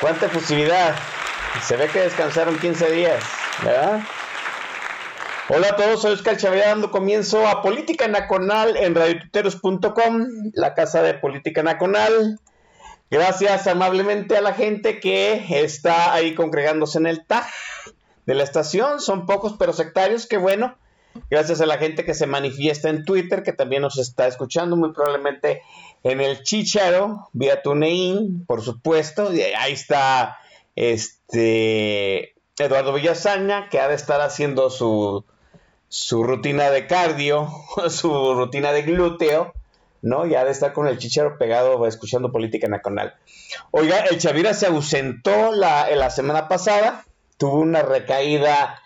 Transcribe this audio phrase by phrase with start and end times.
[0.00, 0.94] Cuánta efusividad.
[1.66, 3.24] Se ve que descansaron 15 días,
[3.64, 4.00] ¿verdad?
[5.48, 11.02] Hola a todos, soy Oscar Chávez dando comienzo a Política Nacional en radiotuteros.com, la casa
[11.02, 12.38] de Política Nacional.
[13.10, 17.48] Gracias amablemente a la gente que está ahí congregándose en el TAG
[18.24, 19.00] de la estación.
[19.00, 20.76] Son pocos pero sectarios, qué bueno.
[21.28, 24.92] Gracias a la gente que se manifiesta en Twitter, que también nos está escuchando, muy
[24.92, 25.62] probablemente
[26.02, 29.32] en el Chicharo, vía TuneIn, por supuesto.
[29.32, 30.38] Y ahí está
[30.76, 35.24] este Eduardo Villasaña, que ha de estar haciendo su,
[35.88, 37.48] su rutina de cardio,
[37.88, 39.52] su rutina de glúteo,
[40.02, 40.26] ¿no?
[40.26, 43.14] Ya de estar con el chichero pegado escuchando política nacional.
[43.70, 47.04] Oiga, el Chavira se ausentó la, la semana pasada,
[47.36, 48.80] tuvo una recaída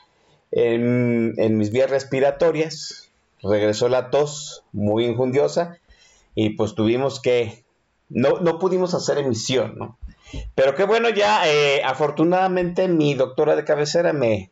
[0.51, 3.11] en, en, mis vías respiratorias,
[3.43, 5.79] regresó la tos muy injundiosa
[6.35, 7.65] y pues tuvimos que,
[8.09, 9.99] no, no pudimos hacer emisión, ¿no?
[10.55, 14.51] Pero qué bueno, ya eh, afortunadamente mi doctora de cabecera me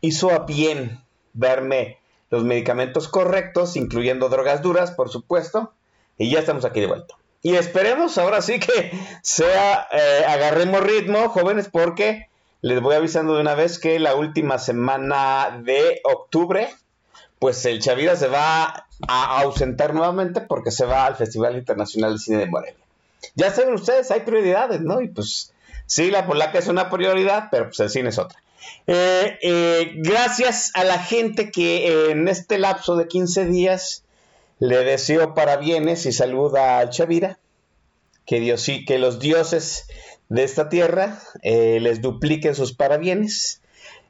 [0.00, 1.00] hizo a bien
[1.34, 1.98] darme
[2.30, 5.72] los medicamentos correctos, incluyendo drogas duras, por supuesto,
[6.18, 7.14] y ya estamos aquí de vuelta.
[7.42, 8.90] Y esperemos ahora sí que
[9.22, 12.28] sea, eh, agarremos ritmo, jóvenes, porque
[12.62, 16.68] les voy avisando de una vez que la última semana de octubre,
[17.38, 22.18] pues el Chavira se va a ausentar nuevamente porque se va al Festival Internacional de
[22.18, 22.80] Cine de Morelia.
[23.34, 25.00] Ya saben ustedes, hay prioridades, ¿no?
[25.00, 25.52] Y pues
[25.86, 28.40] sí, la polaca es una prioridad, pero pues el cine es otra.
[28.86, 34.04] Eh, eh, gracias a la gente que en este lapso de 15 días
[34.58, 37.38] le deseo parabienes y saluda al Chavira.
[38.24, 39.86] Que, Dios, que los dioses
[40.28, 43.60] de esta tierra eh, les dupliquen sus parabienes.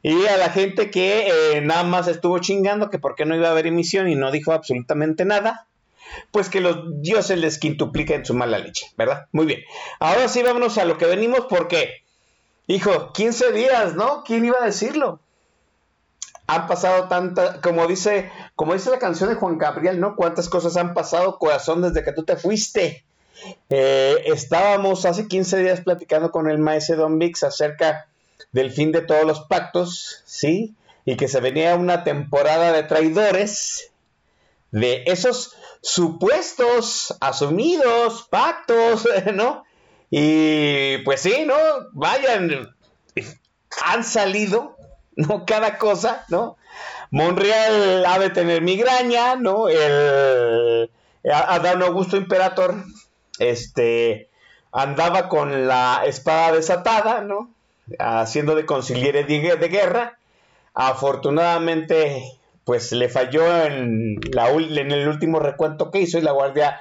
[0.07, 3.51] Y a la gente que nada más estuvo chingando que por qué no iba a
[3.51, 5.67] haber emisión y no dijo absolutamente nada,
[6.31, 9.27] pues que los dioses les quintupliquen su mala leche, ¿verdad?
[9.33, 9.61] Muy bien.
[9.99, 12.05] Ahora sí vámonos a lo que venimos porque
[12.69, 14.25] Hijo, 15 días, ¿no?
[14.25, 15.21] ¿Quién iba a decirlo?
[16.49, 20.17] Han pasado tantas, como dice, como dice la canción de Juan Gabriel, ¿no?
[20.17, 23.05] Cuántas cosas han pasado, corazón, desde que tú te fuiste.
[23.71, 28.09] Eh, estábamos hace 15 días platicando con el maestro Don Vix acerca
[28.53, 30.75] del fin de todos los pactos, ¿sí?
[31.05, 33.93] Y que se venía una temporada de traidores,
[34.71, 39.65] de esos supuestos, asumidos pactos, ¿no?
[40.11, 41.57] Y pues sí, ¿no?
[41.93, 42.75] Vayan,
[43.85, 44.77] han salido,
[45.17, 45.45] ¿no?
[45.47, 46.57] Cada cosa, ¿no?
[47.11, 49.69] Monreal ha de tener migraña, ¿no?
[49.69, 50.91] El
[51.33, 52.85] Adán Augusto Imperator,
[53.39, 54.31] este,
[54.73, 57.56] andaba con la espada desatada, ¿no?
[57.99, 60.19] Haciendo de conciliere de guerra.
[60.75, 66.81] Afortunadamente, pues le falló en, el último recuento que hizo y la Guardia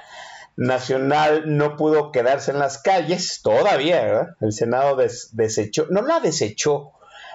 [0.56, 4.36] Nacional no pudo quedarse en las calles todavía, ¿verdad?
[4.40, 6.90] El Senado desechó, no la desechó,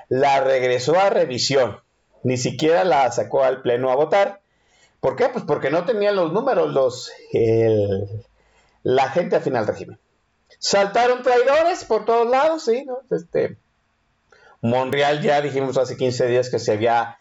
[0.09, 1.79] la regresó a revisión,
[2.23, 4.41] ni siquiera la sacó al Pleno a votar.
[4.99, 5.29] ¿Por qué?
[5.29, 7.11] Pues porque no tenían los números los,
[8.83, 9.97] la gente al régimen.
[10.63, 12.99] Saltaron traidores por todos lados, sí, ¿no?
[13.09, 13.57] Este,
[14.61, 17.17] Monreal ya dijimos hace 15 días que se había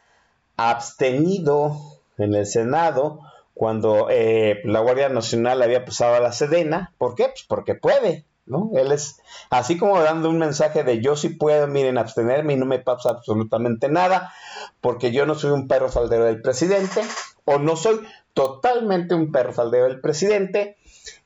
[0.58, 1.74] abstenido
[2.18, 3.20] en el Senado
[3.54, 6.92] cuando eh, la Guardia Nacional había pasado a la Sedena.
[6.98, 7.28] ¿Por qué?
[7.28, 8.72] Pues porque puede, ¿no?
[8.74, 12.66] Él es así como dando un mensaje de yo sí puedo, miren, abstenerme y no
[12.66, 14.34] me pasa absolutamente nada,
[14.82, 17.00] porque yo no soy un perro faldero del presidente,
[17.46, 18.00] o no soy
[18.34, 20.76] totalmente un perro faldero del presidente.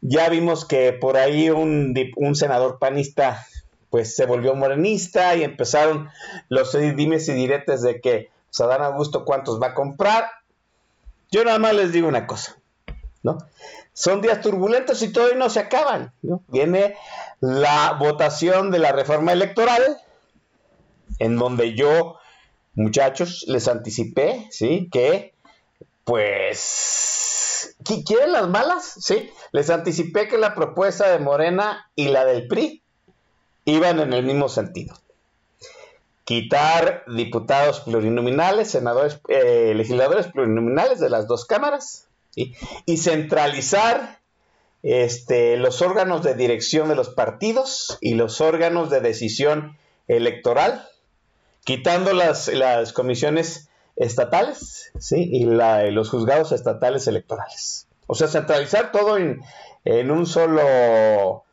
[0.01, 1.95] Ya vimos que por ahí un,
[2.35, 3.47] senador panista
[3.91, 6.09] pues se volvió morenista y empezaron
[6.49, 10.25] los dimes y diretes de que Sadán Augusto cuántos va a comprar
[11.35, 12.57] yo nada más les digo una cosa.
[13.25, 13.39] ¿no?
[13.93, 16.13] Son días turbulentos y todavía no se acaban.
[16.47, 16.95] Viene
[17.41, 19.99] la votación de la reforma electoral,
[21.19, 22.19] en donde yo,
[22.75, 24.89] muchachos, les anticipé, ¿sí?
[24.93, 25.35] Que,
[26.05, 27.44] pues,
[28.07, 28.95] ¿quieren las malas?
[29.01, 32.83] Sí, les anticipé que la propuesta de Morena y la del PRI
[33.65, 34.95] iban en el mismo sentido.
[36.25, 44.19] Quitar diputados plurinominales, senadores, eh, legisladores plurinominales de las dos cámaras y centralizar
[44.85, 49.79] este, los órganos de dirección de los partidos y los órganos de decisión
[50.09, 50.87] electoral,
[51.65, 55.29] quitando las, las comisiones estatales ¿sí?
[55.31, 57.87] y los juzgados estatales electorales.
[58.07, 59.41] O sea, centralizar todo en,
[59.85, 61.45] en un solo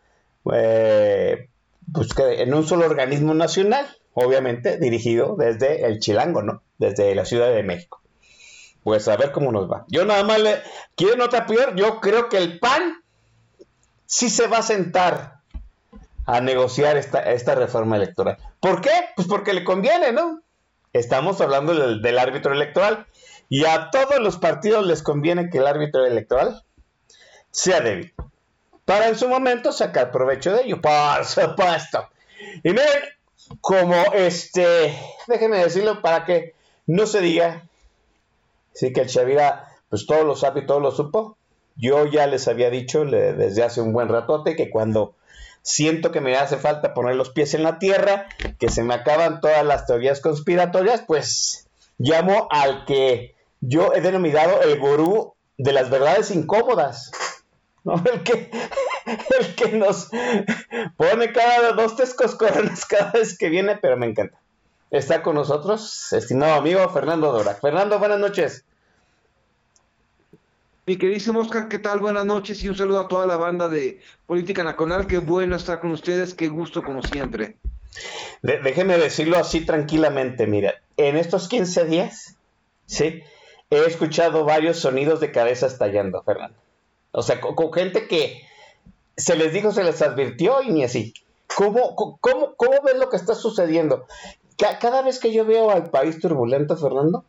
[0.54, 1.50] eh,
[1.94, 6.64] pues en un solo organismo nacional obviamente dirigido desde el Chilango, ¿no?
[6.78, 8.02] Desde la Ciudad de México.
[8.84, 9.86] Pues a ver cómo nos va.
[9.88, 10.62] Yo nada más le
[10.96, 13.04] quiero nota peor, yo creo que el PAN
[14.06, 15.42] sí se va a sentar
[16.26, 18.38] a negociar esta reforma electoral.
[18.60, 18.92] ¿Por qué?
[19.16, 20.42] Pues porque le conviene, ¿no?
[20.94, 23.08] Estamos hablando del, árbitro electoral
[23.50, 26.64] y a todos los partidos les conviene que el árbitro electoral
[27.50, 28.14] sea débil
[28.86, 32.10] para en su momento sacar provecho de ello, por supuesto.
[32.64, 33.04] Y miren,
[33.62, 34.98] como este,
[35.28, 36.56] déjenme decirlo para que
[36.88, 37.70] no se diga,
[38.74, 41.38] sí que el Chavira, pues todos lo sabe y todo lo supo.
[41.78, 45.16] Yo ya les había dicho desde hace un buen ratote que cuando
[45.62, 48.28] siento que me hace falta poner los pies en la tierra,
[48.60, 51.68] que se me acaban todas las teorías conspiratorias, pues
[51.98, 57.12] llamo al que yo he denominado el gurú de las verdades incómodas.
[57.84, 58.52] El que,
[59.40, 60.12] el que nos
[60.98, 64.38] pone cada dos, tres coscorrones cada vez que viene, pero me encanta.
[64.92, 67.56] Está con nosotros, estimado amigo Fernando Dora.
[67.56, 68.66] Fernando, buenas noches.
[70.92, 72.02] Mi queridísimo Oscar, ¿qué tal?
[72.02, 75.08] Buenas noches y un saludo a toda la banda de Política Nacional.
[75.08, 77.56] Qué bueno estar con ustedes, qué gusto como siempre.
[78.42, 82.36] déjeme decirlo así tranquilamente, mira, en estos 15 días,
[82.88, 83.24] sí,
[83.70, 86.58] he escuchado varios sonidos de cabeza estallando, Fernando.
[87.14, 88.42] O sea, con, gente que
[89.16, 91.14] se les dijo, se les advirtió y ni así.
[91.56, 94.08] ¿Cómo, cómo, cómo ves lo que está sucediendo?
[94.58, 97.24] Cada vez que yo veo al país turbulento, Fernando,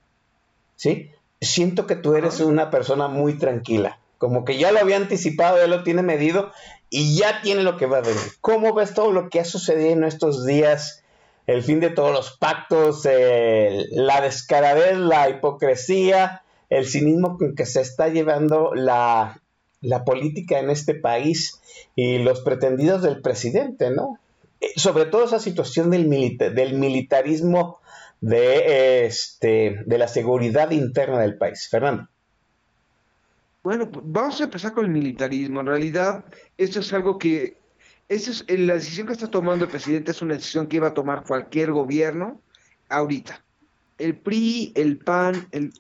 [0.75, 1.13] ¿sí?
[1.43, 3.99] Siento que tú eres una persona muy tranquila.
[4.19, 6.53] Como que ya lo había anticipado, ya lo tiene medido
[6.89, 8.21] y ya tiene lo que va a venir.
[8.41, 11.03] ¿Cómo ves todo lo que ha sucedido en estos días?
[11.47, 17.81] El fin de todos los pactos, la descaradez, la hipocresía, el cinismo con que se
[17.81, 19.43] está llevando la,
[19.81, 21.61] la política en este país
[21.97, 24.19] y los pretendidos del presidente, ¿no?
[24.61, 27.79] Eh, sobre todo esa situación del, del militarismo
[28.23, 31.69] de, este, de la seguridad interna del país.
[31.69, 32.09] Fernando.
[33.63, 35.61] Bueno, pues, vamos a empezar con el militarismo.
[35.61, 36.25] En realidad,
[36.57, 37.59] esto es algo que,
[38.09, 40.95] es, eh, la decisión que está tomando el presidente es una decisión que iba a
[40.95, 42.41] tomar cualquier gobierno
[42.89, 43.45] ahorita.
[43.99, 45.73] El PRI, el PAN, el,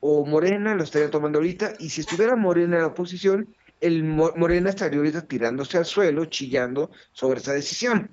[0.00, 4.70] o Morena lo estaría tomando ahorita, y si estuviera Morena en la oposición, el Morena
[4.70, 8.10] estaría ahorita tirándose al suelo, chillando sobre esa decisión.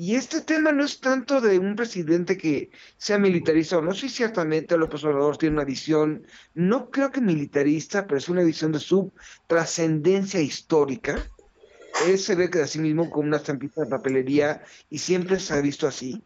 [0.00, 4.08] Y este tema no es tanto de un presidente que sea militarista o no, sí
[4.08, 6.24] ciertamente López Obrador tiene una visión,
[6.54, 9.12] no creo que militarista, pero es una visión de su
[9.48, 11.18] trascendencia histórica.
[12.06, 15.54] Él se ve que a sí mismo con una estampita de papelería y siempre se
[15.54, 16.22] ha visto así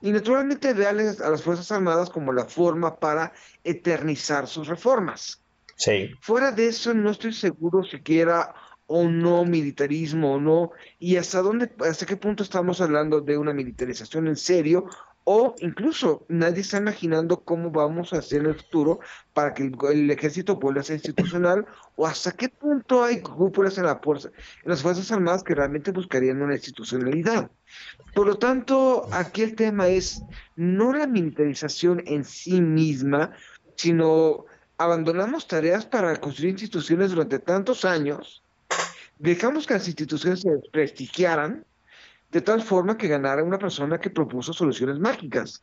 [0.00, 3.32] y naturalmente ve a las Fuerzas Armadas como la forma para
[3.64, 5.42] eternizar sus reformas.
[5.74, 6.14] Sí.
[6.20, 8.54] Fuera de eso, no estoy seguro siquiera
[8.92, 13.52] o no militarismo o no, y hasta dónde, hasta qué punto estamos hablando de una
[13.52, 14.86] militarización en serio
[15.22, 18.98] o incluso nadie está imaginando cómo vamos a hacer en el futuro
[19.32, 23.84] para que el, ejército vuelva a ser institucional o hasta qué punto hay cúpulas en,
[23.84, 24.32] la en
[24.64, 27.48] las Fuerzas Armadas que realmente buscarían una institucionalidad.
[28.12, 30.20] Por lo tanto, aquí el tema es
[30.56, 33.30] no la militarización en sí misma,
[33.76, 34.46] sino
[34.78, 38.42] abandonamos tareas para construir instituciones durante tantos años,
[39.20, 41.64] dejamos que las instituciones se desprestigiaran,
[42.32, 45.62] de tal forma que ganara una persona que propuso soluciones mágicas.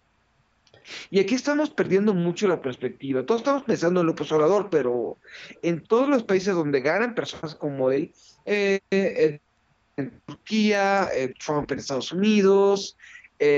[1.10, 3.26] Y aquí estamos perdiendo mucho la perspectiva.
[3.26, 5.18] Todos estamos pensando en López Obrador, pero
[5.62, 8.14] en todos los países donde ganan personas como él,
[8.46, 9.40] eh, eh,
[9.98, 12.96] en Turquía, eh, Trump en Estados Unidos,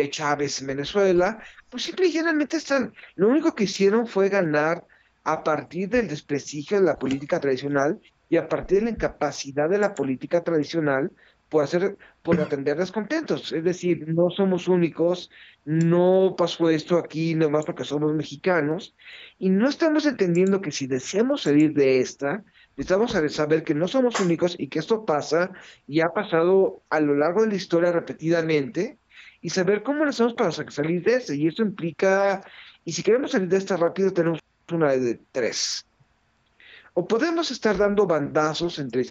[0.10, 4.86] Chávez en Venezuela, pues simple y generalmente están, lo único que hicieron fue ganar
[5.24, 7.98] a partir del desprestigio de la política tradicional
[8.30, 11.12] y a partir de la incapacidad de la política tradicional
[11.50, 13.52] por hacer, por atender descontentos.
[13.52, 15.32] Es decir, no somos únicos,
[15.66, 18.96] no pasó esto aquí nomás porque somos mexicanos,
[19.40, 22.44] y no estamos entendiendo que si deseamos salir de esta,
[22.78, 25.52] necesitamos saber que no somos únicos y que esto pasa
[25.88, 29.00] y ha pasado a lo largo de la historia repetidamente,
[29.42, 31.34] y saber cómo lo hacemos para salir de esta.
[31.34, 32.44] Y esto implica,
[32.86, 34.40] y si queremos salir de esta rápido, tenemos
[34.72, 35.89] una de tres.
[36.94, 39.06] O podemos estar dando bandazos entre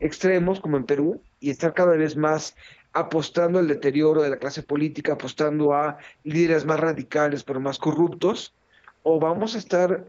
[0.00, 2.54] extremos, como en Perú, y estar cada vez más
[2.92, 8.54] apostando al deterioro de la clase política, apostando a líderes más radicales, pero más corruptos,
[9.02, 10.04] o vamos a estar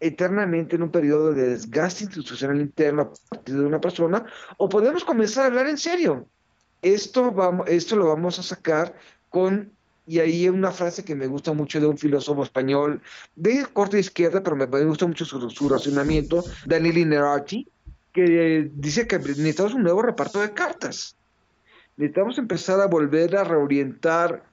[0.00, 4.26] eternamente en un periodo de desgaste institucional interno a partir de una persona,
[4.58, 6.26] o podemos comenzar a hablar en serio.
[6.82, 8.94] Esto, vamos, esto lo vamos a sacar
[9.30, 9.73] con
[10.06, 13.00] y ahí hay una frase que me gusta mucho de un filósofo español
[13.36, 17.66] de corte izquierda, pero me, gusta mucho su, su razonamiento, Daniel Nerati,
[18.12, 21.16] que dice que necesitamos un nuevo reparto de cartas.
[21.96, 24.44] Necesitamos empezar a volver a reorientar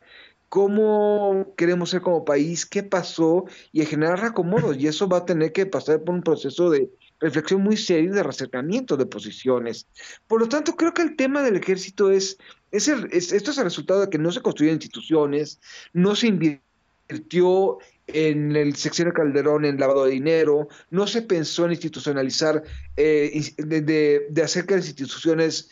[0.49, 4.77] cómo queremos ser como país, qué pasó y a generar acomodos.
[4.77, 6.89] Y eso va a tener que pasar por un proceso de
[7.19, 9.87] reflexión muy serio de reacercamiento de posiciones.
[10.27, 12.37] Por lo tanto, creo que el tema del ejército es
[12.71, 15.59] esto es el resultado de que no se construyeron instituciones,
[15.93, 21.71] no se invirtió en el sexenio Calderón en lavado de dinero, no se pensó en
[21.71, 22.63] institucionalizar,
[22.97, 25.69] eh, de, hacer que las instituciones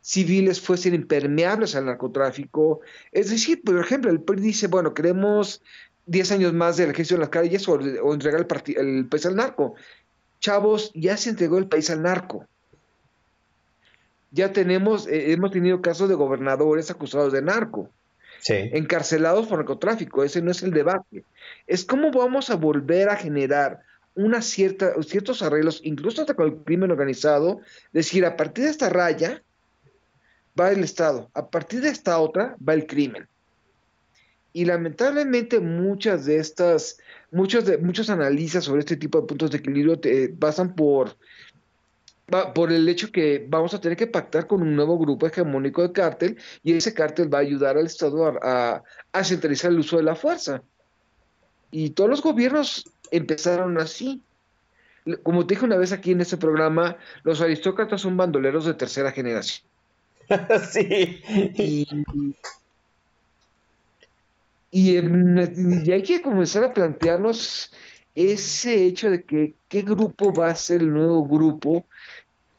[0.00, 2.80] civiles fuesen impermeables al narcotráfico.
[3.12, 5.62] Es decir, por ejemplo, el PRI dice, bueno, queremos
[6.06, 7.80] 10 años más del ejército en las calles o,
[8.12, 9.74] entregar el, el país al narco.
[10.40, 12.46] Chavos, ya se entregó el país al narco
[14.34, 17.88] ya tenemos, eh, hemos tenido casos de gobernadores acusados de narco,
[18.46, 21.24] encarcelados por narcotráfico, ese no es el debate.
[21.66, 23.80] Es cómo vamos a volver a generar
[24.14, 27.60] una cierta, ciertos arreglos, incluso hasta con el crimen organizado,
[27.92, 29.42] decir, a partir de esta raya
[30.60, 33.26] va el Estado, a partir de esta otra va el crimen.
[34.52, 36.98] Y lamentablemente muchas de estas,
[37.30, 41.16] muchos de, muchos analistas sobre este tipo de puntos de equilibrio te pasan por
[42.26, 45.92] por el hecho que vamos a tener que pactar con un nuevo grupo hegemónico de
[45.92, 48.82] cártel y ese cártel va a ayudar al Estado a,
[49.22, 50.62] centralizar el uso de la fuerza.
[51.70, 54.22] Y todos los gobiernos empezaron así.
[55.22, 59.12] Como te dije una vez aquí en este programa, los aristócratas son bandoleros de tercera
[59.12, 59.66] generación.
[60.70, 61.20] sí.
[61.56, 61.86] Y,
[64.70, 64.96] y,
[65.92, 67.70] hay que comenzar a plantearnos
[68.14, 71.84] ese hecho de que qué grupo va a ser el nuevo grupo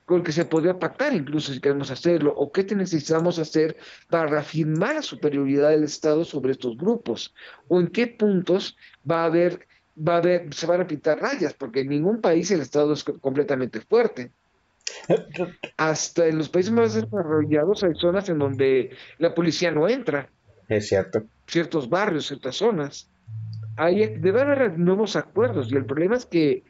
[0.05, 3.75] con el que se podría pactar incluso si queremos hacerlo, o qué necesitamos hacer
[4.09, 7.33] para reafirmar la superioridad del Estado sobre estos grupos,
[7.67, 8.77] o en qué puntos
[9.09, 12.51] va a haber, va a haber, se van a pintar rayas, porque en ningún país
[12.51, 14.31] el Estado es completamente fuerte.
[15.77, 20.29] Hasta en los países más desarrollados hay zonas en donde la policía no entra.
[20.69, 21.23] Es cierto.
[21.47, 23.09] Ciertos barrios, ciertas zonas
[23.77, 26.63] hay, debe haber nuevos acuerdos y el problema es que,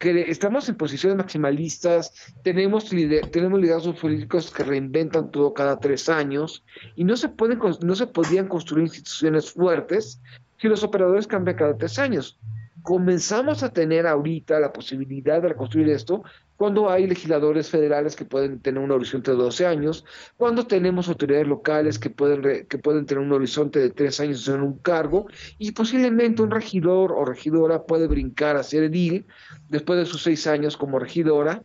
[0.00, 2.90] estamos en posiciones maximalistas, tenemos,
[3.30, 6.64] tenemos liderazgos políticos que reinventan todo cada tres años
[6.96, 10.20] y no se, pueden, no se podían construir instituciones fuertes
[10.58, 12.38] si los operadores cambian cada tres años.
[12.82, 16.22] Comenzamos a tener ahorita la posibilidad de reconstruir esto
[16.60, 20.04] cuando hay legisladores federales que pueden tener un horizonte de 12 años,
[20.36, 24.60] cuando tenemos autoridades locales que pueden, que pueden tener un horizonte de 3 años en
[24.60, 25.26] un cargo,
[25.56, 29.24] y posiblemente un regidor o regidora puede brincar a ser edil
[29.70, 31.62] después de sus 6 años como regidora.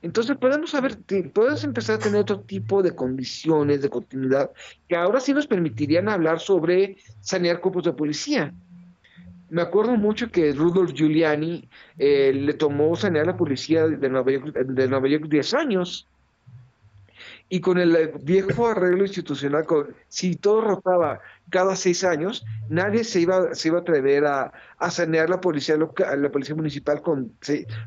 [0.00, 0.96] Entonces podemos saber,
[1.34, 4.52] podemos empezar a tener otro tipo de condiciones de continuidad
[4.88, 8.54] que ahora sí nos permitirían hablar sobre sanear cuerpos de policía
[9.50, 14.30] me acuerdo mucho que Rudolf Giuliani eh, le tomó sanear a la policía de Nueva,
[14.30, 16.06] York, de Nueva York 10 años.
[17.52, 19.66] Y con el viejo arreglo institucional,
[20.06, 24.52] si todo rotaba cada seis años, nadie se iba, se iba a atrever a,
[24.88, 27.32] sanear la policía local, la policía municipal con,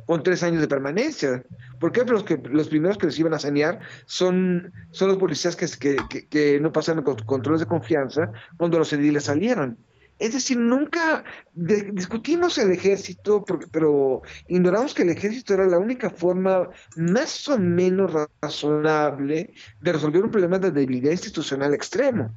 [0.05, 1.45] con tres años de permanencia.
[1.79, 5.95] Porque los, que, los primeros que les iban a sanear son, son los policías que,
[6.09, 9.77] que, que no pasaron controles de confianza cuando los ediles salieron.
[10.19, 16.69] Es decir, nunca discutimos el ejército, pero ignoramos que el ejército era la única forma
[16.95, 22.33] más o menos razonable de resolver un problema de debilidad institucional extremo.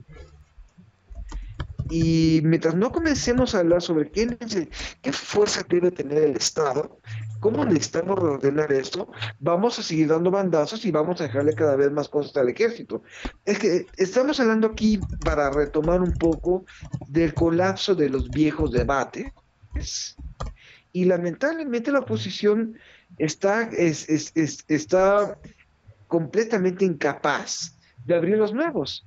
[1.91, 4.37] Y mientras no comencemos a hablar sobre qué,
[5.03, 6.99] qué fuerza debe tener el Estado,
[7.41, 11.93] cómo necesitamos ordenar esto, vamos a seguir dando bandazos y vamos a dejarle cada vez
[11.93, 13.03] más cosas al ejército.
[13.45, 16.65] Es que estamos hablando aquí para retomar un poco
[17.09, 19.33] del colapso de los viejos debates
[20.93, 22.79] y lamentablemente la oposición
[23.19, 24.33] está, es,
[24.69, 25.39] está
[26.09, 29.07] completamente incapaz de abrir los nuevos.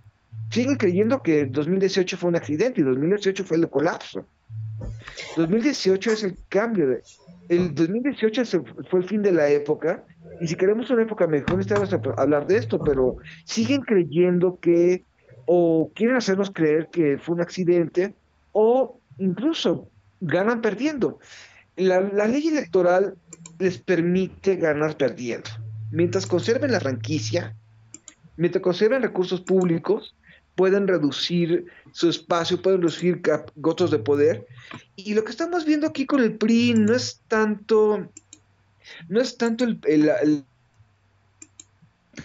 [0.52, 4.26] Siguen creyendo que 2018 fue un accidente y 2018 fue el colapso.
[5.38, 6.88] 2018 es el cambio.
[6.88, 7.04] De,
[7.50, 8.44] el 2018
[8.90, 10.04] fue el fin de la época
[10.42, 15.04] y si queremos una época mejor necesitamos hablar de esto, pero siguen creyendo que
[15.46, 18.14] o quieren hacernos creer que fue un accidente
[18.52, 19.90] o incluso
[20.22, 21.20] ganan perdiendo.
[21.76, 23.16] La, la ley electoral
[23.58, 25.50] les permite ganar perdiendo.
[25.92, 27.56] Mientras conserven la franquicia,
[28.38, 30.16] mientras conserven recursos públicos,
[30.60, 33.22] pueden reducir su espacio, pueden reducir
[33.56, 34.46] gotos de poder.
[34.98, 38.10] Y lo que estamos viendo aquí con el PRI no es tanto,
[39.08, 40.44] no es tanto el,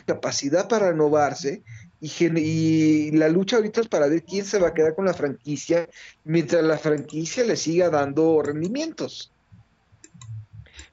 [0.04, 1.62] capacidad para renovarse
[2.00, 2.10] y,
[2.40, 5.88] y, la lucha ahorita es para ver quién se va a quedar con la franquicia
[6.24, 9.30] mientras la franquicia le siga dando rendimientos.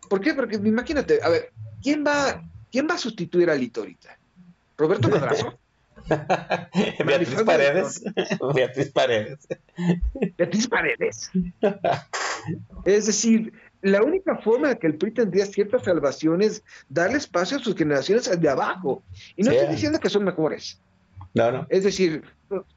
[0.08, 0.36] ¿Por qué?
[0.36, 4.16] Porque imagínate, a ver, ¿quién va, quién va a sustituir a Lito ahorita?
[4.78, 5.58] ¿Roberto Madrazo?
[7.06, 8.04] Beatriz Paredes.
[8.54, 9.48] Beatriz Paredes.
[10.38, 11.32] Beatriz Paredes.
[12.86, 17.58] es decir, la única forma de que el PRI tendría cierta salvación es darle espacio
[17.58, 19.04] a sus generaciones de abajo.
[19.36, 20.80] Y no estoy diciendo que son mejores.
[21.34, 21.66] No, no.
[21.70, 22.24] Es decir,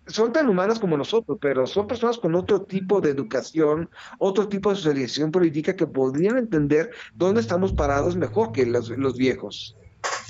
[0.07, 4.71] son tan humanas como nosotros, pero son personas con otro tipo de educación, otro tipo
[4.71, 9.76] de socialización política que podrían entender dónde estamos parados mejor que los, los viejos.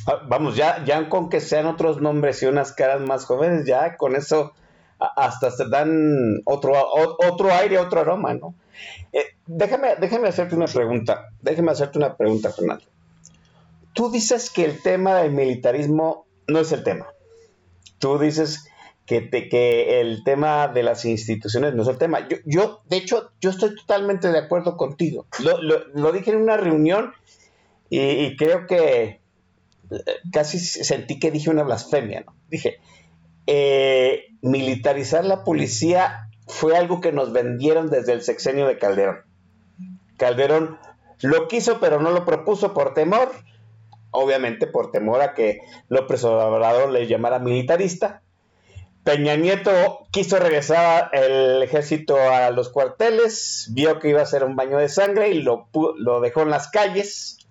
[0.07, 3.97] Ah, vamos, ya, ya con que sean otros nombres y unas caras más jóvenes, ya
[3.97, 4.53] con eso
[4.99, 8.55] hasta se dan otro, otro aire, otro aroma, ¿no?
[9.13, 12.85] Eh, déjame, déjame hacerte una pregunta, déjame hacerte una pregunta, Fernando.
[13.93, 17.07] Tú dices que el tema del militarismo no es el tema.
[17.99, 18.67] Tú dices
[19.07, 22.27] que, te, que el tema de las instituciones no es el tema.
[22.29, 25.27] Yo, yo de hecho, yo estoy totalmente de acuerdo contigo.
[25.39, 25.61] Lo,
[25.95, 27.13] lo, dije en una reunión
[27.89, 29.21] y creo que
[30.33, 32.35] casi sentí que dije una blasfemia, ¿no?
[32.49, 32.79] Dije,
[33.47, 39.19] eh, militarizar la policía fue algo que nos vendieron desde el sexenio de Calderón.
[40.17, 40.79] Calderón
[41.21, 43.31] lo quiso, pero no lo propuso por temor,
[44.11, 48.23] obviamente por temor a que López Obrador le llamara militarista.
[49.05, 54.57] Peña Nieto quiso regresar el ejército a los cuarteles, vio que iba a ser un
[54.57, 55.69] baño de sangre y lo,
[55.99, 57.44] lo dejó en las calles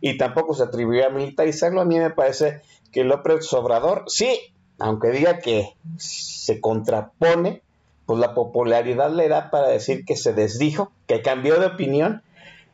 [0.00, 1.80] y tampoco se atribuyó a militarizarlo.
[1.80, 2.60] A mí me parece
[2.92, 4.38] que López Obrador, sí,
[4.78, 7.62] aunque diga que se contrapone,
[8.06, 12.22] pues la popularidad le da para decir que se desdijo, que cambió de opinión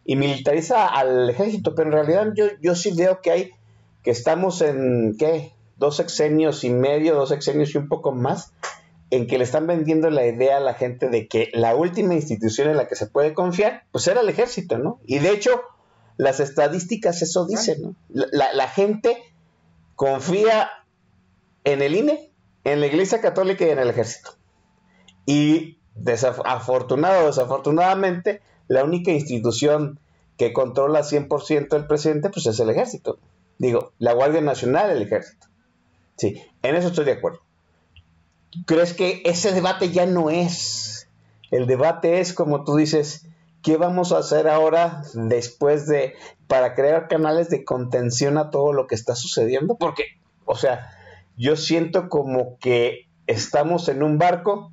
[0.04, 3.50] y militariza al ejército, pero en realidad yo, yo sí veo que hay,
[4.02, 5.52] que estamos en, ¿qué?
[5.76, 8.54] Dos sexenios y medio, dos sexenios y un poco más,
[9.10, 12.70] en que le están vendiendo la idea a la gente de que la última institución
[12.70, 15.00] en la que se puede confiar, pues era el ejército, ¿no?
[15.04, 15.60] Y de hecho,
[16.16, 17.94] las estadísticas eso dicen, ¿no?
[18.08, 19.16] La, gente
[19.94, 20.70] confía
[21.64, 22.32] en el INE,
[22.64, 24.30] en la Iglesia Católica y en el ejército.
[25.26, 29.98] Y desafortunado o desafortunadamente, la única institución
[30.36, 33.18] que controla 100% el presidente, pues es el ejército.
[33.58, 35.46] Digo, la Guardia Nacional, el ejército.
[36.16, 37.40] Sí, en eso estoy de acuerdo.
[38.64, 41.08] ¿Crees que ese debate ya no es?
[41.50, 43.26] El debate es, como tú dices,
[43.66, 46.14] ¿qué vamos a hacer ahora después de,
[46.46, 49.74] para crear canales de contención a todo lo que está sucediendo?
[49.74, 50.04] Porque,
[50.44, 50.92] o sea,
[51.36, 54.70] yo siento como que estamos en un barco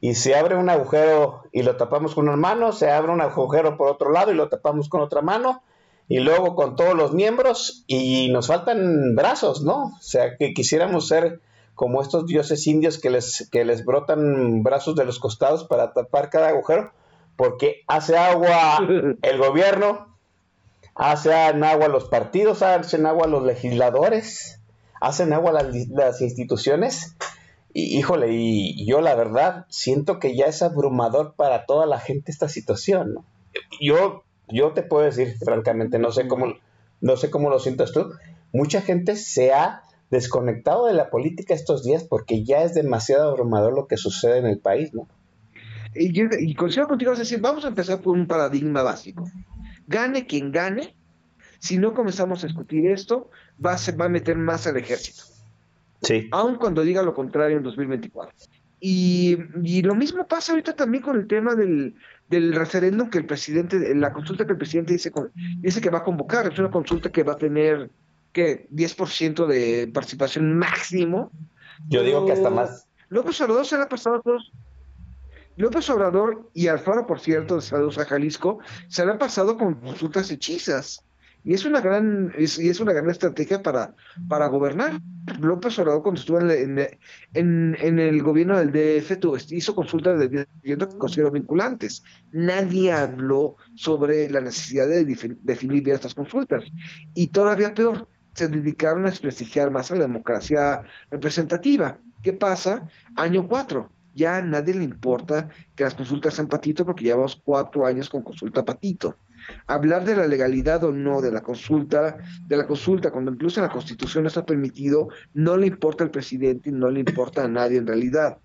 [0.00, 3.76] y se abre un agujero y lo tapamos con una mano, se abre un agujero
[3.76, 5.62] por otro lado y lo tapamos con otra mano,
[6.08, 9.88] y luego con todos los miembros y nos faltan brazos, ¿no?
[9.88, 11.40] O sea, que quisiéramos ser
[11.74, 16.30] como estos dioses indios que les, que les brotan brazos de los costados para tapar
[16.30, 16.90] cada agujero
[17.36, 18.78] porque hace agua
[19.22, 20.16] el gobierno,
[20.94, 24.60] hace agua los partidos, hacen agua los legisladores,
[25.00, 27.16] hacen agua las, instituciones.
[27.74, 32.30] Y, híjole, y, yo la verdad siento que ya es abrumador para toda la gente
[32.30, 33.14] esta situación.
[33.14, 33.24] ¿no?
[33.80, 36.54] Yo, yo te puedo decir, francamente, no sé cómo,
[37.00, 38.12] no sé cómo lo sientes tú.
[38.52, 43.72] Mucha gente se ha desconectado de la política estos días porque ya es demasiado abrumador
[43.72, 45.08] lo que sucede en el país, ¿no?
[45.94, 49.30] Y, y contigo, es decir, vamos a empezar por un paradigma básico.
[49.86, 50.94] Gane quien gane,
[51.58, 53.30] si no comenzamos a discutir esto,
[53.64, 55.24] va a, se va a meter más al ejército.
[56.02, 56.28] Sí.
[56.32, 58.34] Aun cuando diga lo contrario en 2024.
[58.80, 61.94] Y, y lo mismo pasa ahorita también con el tema del,
[62.28, 65.12] del referéndum que el presidente, la consulta que el presidente dice,
[65.58, 66.50] dice que va a convocar.
[66.50, 67.90] Es una consulta que va a tener,
[68.32, 68.66] ¿qué?
[68.70, 71.30] 10% de participación máximo.
[71.88, 72.88] Yo digo que hasta más.
[73.08, 74.50] López Obrador se ha pasado todos,
[75.56, 80.30] López Obrador y Alfaro, por cierto, de Saludos a Jalisco, se han pasado con consultas
[80.30, 81.04] hechizas.
[81.44, 83.96] Y es una gran, y es una gran estrategia para,
[84.28, 85.00] para gobernar.
[85.40, 89.18] López Obrador cuando estuvo en, el gobierno del DF
[89.50, 92.04] hizo consultas de que considero vinculantes.
[92.30, 96.64] Nadie habló sobre la necesidad de definir bien estas consultas.
[97.12, 101.98] Y todavía peor, se dedicaron a desprestigiar más a la democracia representativa.
[102.22, 102.88] ¿Qué pasa?
[103.16, 103.90] Año 4.
[104.14, 108.22] Ya a nadie le importa que las consultas sean patito porque llevamos cuatro años con
[108.22, 109.16] consulta patito
[109.66, 113.68] hablar de la legalidad o no de la consulta, de la consulta, cuando incluso la
[113.68, 117.86] Constitución está permitido, no le importa al presidente y no le importa a nadie en
[117.86, 118.38] realidad.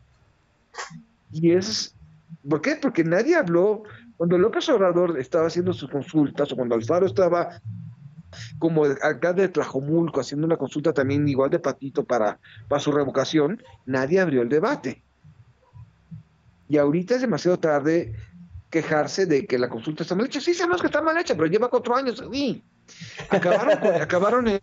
[1.32, 1.95] Y es,
[2.47, 2.77] ¿por qué?
[2.82, 3.84] Porque nadie habló,
[4.15, 7.62] cuando López Obrador estaba haciendo sus consultas, o cuando Alfaro estaba
[8.60, 13.62] como acá de Tlajomulco haciendo una consulta también igual de patito para, para su revocación,
[13.86, 15.03] nadie abrió el debate.
[16.69, 18.13] Y ahorita es demasiado tarde
[18.69, 20.41] quejarse de que la consulta está mal hecha.
[20.41, 22.23] Sí, sabemos que está mal hecha, pero lleva cuatro años.
[22.32, 22.63] Sí.
[23.30, 24.62] Acabaron, acabaron, en,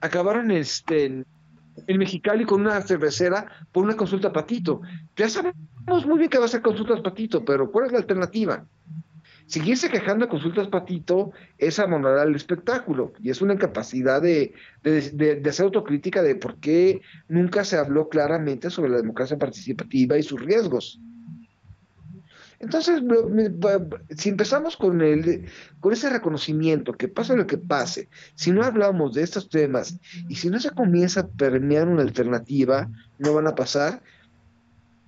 [0.00, 1.26] acabaron este, en,
[1.98, 4.80] Mexicali con una cervecera por una consulta patito.
[5.16, 8.64] Ya sabemos muy bien que va a ser consultas patito, pero ¿cuál es la alternativa?
[9.46, 15.36] Seguirse quejando de consultas patito es amonar el espectáculo y es una incapacidad de, de,
[15.36, 20.22] de, hacer autocrítica de por qué nunca se habló claramente sobre la democracia participativa y
[20.22, 21.00] sus riesgos.
[22.62, 23.02] Entonces,
[24.16, 25.46] si empezamos con, el,
[25.80, 29.98] con ese reconocimiento, que pase lo que pase, si no hablamos de estos temas
[30.28, 34.00] y si no se comienza a permear una alternativa, no van a pasar,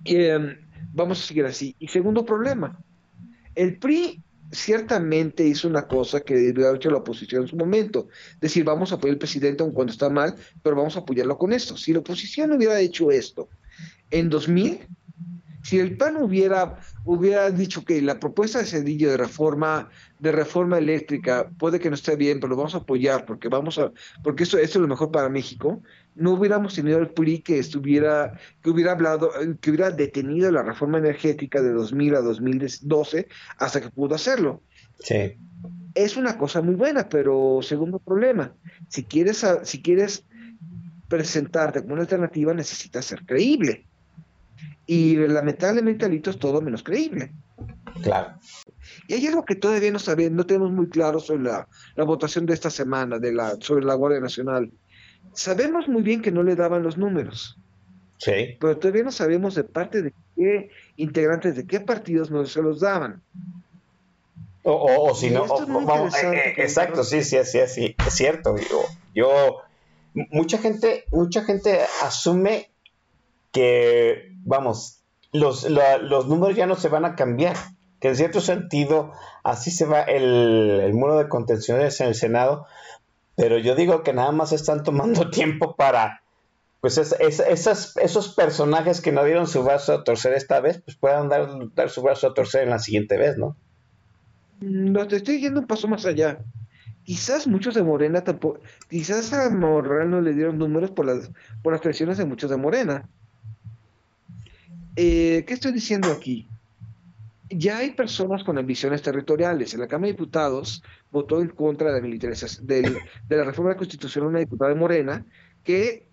[0.03, 0.57] em,
[0.93, 1.77] vamos a seguir así.
[1.79, 2.77] Y segundo problema,
[3.55, 8.09] el PRI ciertamente hizo una cosa que debió haber hecho la oposición en su momento,
[8.41, 11.53] decir, vamos a apoyar al presidente aun cuando está mal, pero vamos a apoyarlo con
[11.53, 11.77] esto.
[11.77, 13.47] Si la oposición hubiera hecho esto
[14.11, 14.89] en 2000,
[15.65, 20.77] si el PAN hubiera, hubiera dicho que la propuesta de Cedillo de reforma, de reforma
[20.77, 23.91] eléctrica puede que no esté bien, pero lo vamos a apoyar porque vamos a,
[24.23, 25.81] porque esto, esto es lo mejor para México,
[26.13, 30.99] no hubiéramos tenido el PRI que estuviera, que hubiera hablado, que hubiera detenido la reforma
[30.99, 34.61] energética de 2000 a 2012 hasta que pudo hacerlo.
[34.99, 35.35] Sí.
[35.95, 38.53] Es una cosa muy buena, pero segundo problema,
[38.87, 40.27] si quieres, si quieres
[41.07, 43.87] presentarte como una alternativa necesitas ser creíble.
[44.87, 47.31] Y lamentablemente Alito es todo menos creíble.
[48.03, 48.33] Claro.
[49.07, 51.67] Y hay algo que todavía no sabemos, no tenemos muy claro sobre la,
[51.97, 54.71] votación de esta semana de la, sobre la Guardia Nacional.
[55.33, 57.57] Sabemos muy bien que no le daban los números.
[58.17, 58.57] Sí.
[58.59, 62.79] Pero todavía no sabemos de parte de qué integrantes de qué partidos no se los
[62.79, 63.21] daban.
[64.67, 68.55] O, si no, vamos, eh, eh, exacto, sí, sí, sí, sí, es cierto.
[69.13, 69.61] Yo,
[70.31, 72.71] mucha gente, mucha gente asume
[73.55, 77.55] que, vamos, los, los números ya no se van a cambiar,
[78.01, 79.13] que en cierto sentido
[79.45, 82.65] así se va el, muro de contenciones en el Senado,
[83.37, 86.21] pero yo digo que nada más están tomando tiempo para,
[86.81, 91.29] pues esas, esos personajes que no dieron su brazo a torcer esta vez, pues puedan
[91.29, 93.55] dar, dar su brazo a torcer en la siguiente vez, ¿no?
[94.59, 96.39] No, te estoy yendo un paso más allá.
[97.05, 101.31] Quizás muchos de Morena tampoco, quizás a Morena no le dieron números por las,
[101.63, 103.07] por las presiones de muchos de Morena.
[104.95, 106.47] Eh, ¿Qué estoy diciendo aquí?
[107.49, 109.73] Ya hay personas con ambiciones territoriales.
[109.73, 113.77] En la Cámara de Diputados votó en contra de la de, la reforma de la
[113.77, 115.25] Constitución una diputada de Morena
[115.63, 116.07] que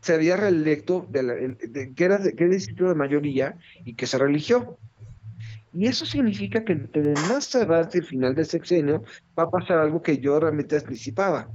[0.00, 4.78] se había reelecto, que, era de, que era distrito de mayoría y que se religió.
[5.74, 9.04] Y eso significa que entre más avance el final del sexenio,
[9.38, 11.48] va a pasar algo que yo realmente anticipaba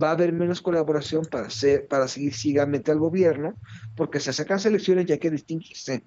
[0.00, 3.54] va a haber menos colaboración para, hacer, para seguir ciegamente al gobierno,
[3.96, 6.04] porque se sacan elecciones y hay que distinguirse.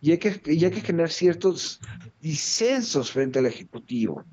[0.00, 1.80] Y hay que, y que generar ciertos
[2.20, 4.24] disensos frente al Ejecutivo.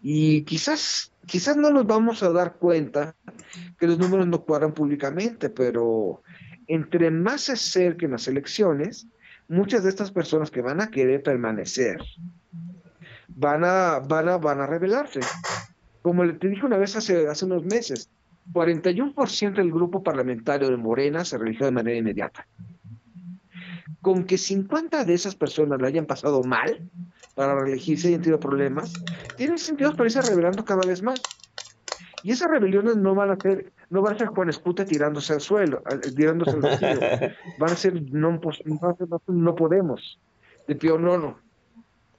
[0.00, 3.16] Y quizás, quizás no nos vamos a dar cuenta
[3.78, 6.22] que los números no cuadran públicamente, pero
[6.68, 9.08] entre más se acerquen las elecciones,
[9.48, 11.98] muchas de estas personas que van a querer permanecer
[13.38, 15.20] van a, van a, van a rebelarse.
[16.02, 18.10] Como te dije una vez hace, hace unos meses,
[18.52, 22.46] 41% del grupo parlamentario de Morena se religió de manera inmediata.
[24.00, 26.88] Con que 50 de esas personas lo hayan pasado mal
[27.34, 28.92] para reelegirse y han tenido problemas,
[29.36, 31.20] tienen sentido para irse revelando cada vez más.
[32.22, 35.40] Y esas rebeliones no van a ser, no van a ser Juan Escuta tirándose al
[35.40, 35.82] suelo,
[36.16, 36.98] tirándose al vacío.
[37.58, 38.40] Van a ser no,
[39.28, 40.18] no podemos,
[40.66, 41.38] de pionono.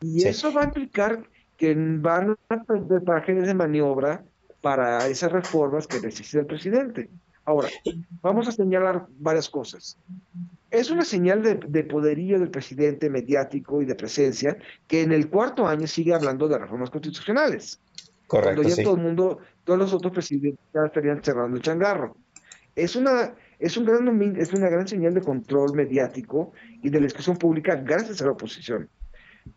[0.02, 1.24] Y eso va a implicar
[1.58, 4.24] que van a perder de maniobra
[4.62, 7.10] para esas reformas que necesita el presidente.
[7.46, 7.70] Ahora,
[8.22, 9.98] vamos a señalar varias cosas.
[10.70, 15.68] Es una señal de, poderío del presidente mediático y de presencia que en el cuarto
[15.68, 17.80] año sigue hablando de reformas constitucionales.
[18.28, 18.84] Correcto, Cuando ya sí.
[18.84, 22.16] todo el mundo, todos los otros presidentes ya estarían cerrando el changarro.
[22.76, 27.06] Es una, es un gran, es una gran señal de control mediático y de la
[27.06, 28.88] discusión pública gracias a la oposición.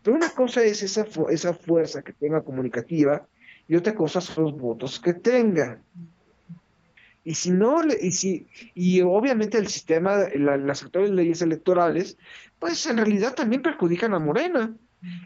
[0.01, 3.27] Pero una cosa es esa, esa fuerza que tenga comunicativa
[3.73, 5.81] y otra cosa son los votos que tenga.
[7.23, 12.17] Y si no, y si, y obviamente el sistema, la- las actuales leyes electorales,
[12.59, 14.75] pues en realidad también perjudican a Morena.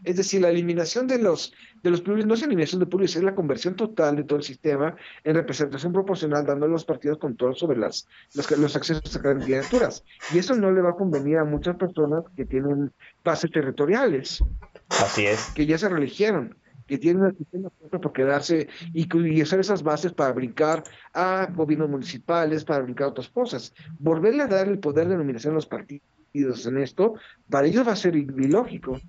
[0.05, 3.23] Es decir, la eliminación de los, de los plurales, no es eliminación de plurales, es
[3.23, 7.55] la conversión total de todo el sistema en representación proporcional, dando a los partidos control
[7.57, 10.03] sobre las, los, los accesos a candidaturas.
[10.33, 12.91] Y eso no le va a convenir a muchas personas que tienen
[13.25, 14.41] bases territoriales
[14.89, 15.51] Así es.
[15.53, 16.55] que ya se reeligieron,
[16.87, 21.89] que tienen el sistema por quedarse y, y usar esas bases para brincar a gobiernos
[21.89, 23.73] municipales, para brincar a otras cosas.
[23.99, 27.15] Volverle a dar el poder de nominación a los partidos en esto,
[27.49, 28.99] para ellos va a ser ilógico,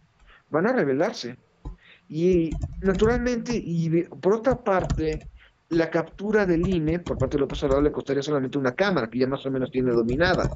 [0.51, 1.37] van a rebelarse.
[2.09, 5.29] Y naturalmente, y por otra parte,
[5.69, 9.19] la captura del INE por parte de López Obrador le costaría solamente una cámara, que
[9.19, 10.49] ya más o menos tiene dominada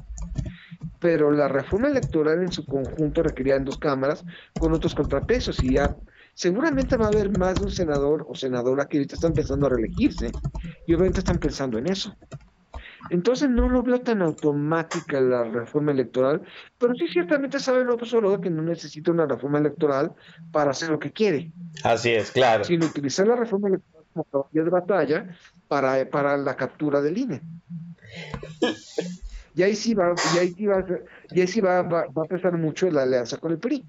[1.03, 4.23] pero la reforma electoral en su conjunto requería dos cámaras
[4.57, 5.97] con otros contrapesos y ya
[6.33, 9.69] seguramente va a haber más de un senador o senadora que ahorita están pensando a
[9.69, 10.31] reelegirse
[10.85, 12.15] y obviamente están pensando en eso.
[13.09, 16.41] Entonces no lo veo tan automática la reforma electoral,
[16.77, 20.13] pero sí ciertamente sabe López Obrador que no necesita una reforma electoral
[20.51, 21.51] para hacer lo que quiere,
[21.83, 22.63] Así es, claro.
[22.63, 27.41] sino utilizar la reforma electoral como caballo de batalla para, para la captura del INE.
[29.55, 30.83] Y ahí sí va, y ahí sí va,
[31.29, 33.85] y ahí sí va, va, va a pesar mucho la alianza con el PRI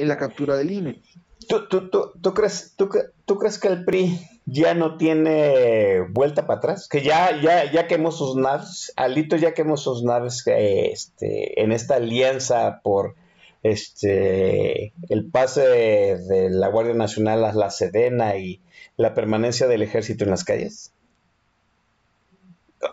[0.00, 1.02] en la captura del INE.
[1.48, 6.00] ¿Tú, tú, tú, tú crees, tú, cre- tú crees que el PRI ya no tiene
[6.10, 6.86] vuelta para atrás?
[6.88, 11.72] Que ya, ya, ya quemó sus naves, Alito ya quemó sus naves eh, este, en
[11.72, 13.14] esta alianza por
[13.62, 18.60] este el pase de la Guardia Nacional a la Sedena y
[18.96, 20.92] la permanencia del ejército en las calles.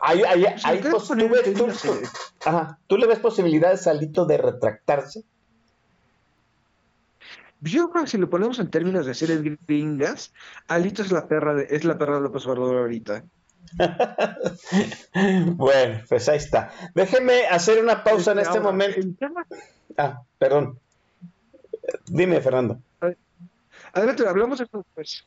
[0.02, 0.90] Hay, hay, Pues, hay tú,
[1.30, 2.00] ves- tú- tú-
[2.46, 5.24] ajá, ¿tú le ves posibilidades a Alito de retractarse?
[7.62, 10.32] Yo creo que si lo ponemos en términos de series gringas,
[10.68, 13.24] Alito es la perra de, es la perra de López Obrador ahorita.
[15.56, 16.72] Bueno, pues ahí está.
[16.94, 19.02] Déjeme hacer una pausa en este Ahora, momento.
[19.20, 19.46] tema-
[19.98, 20.80] Ah, perdón.
[22.08, 22.80] Dime, Fernando.
[23.94, 25.26] Adelante, hablamos de después.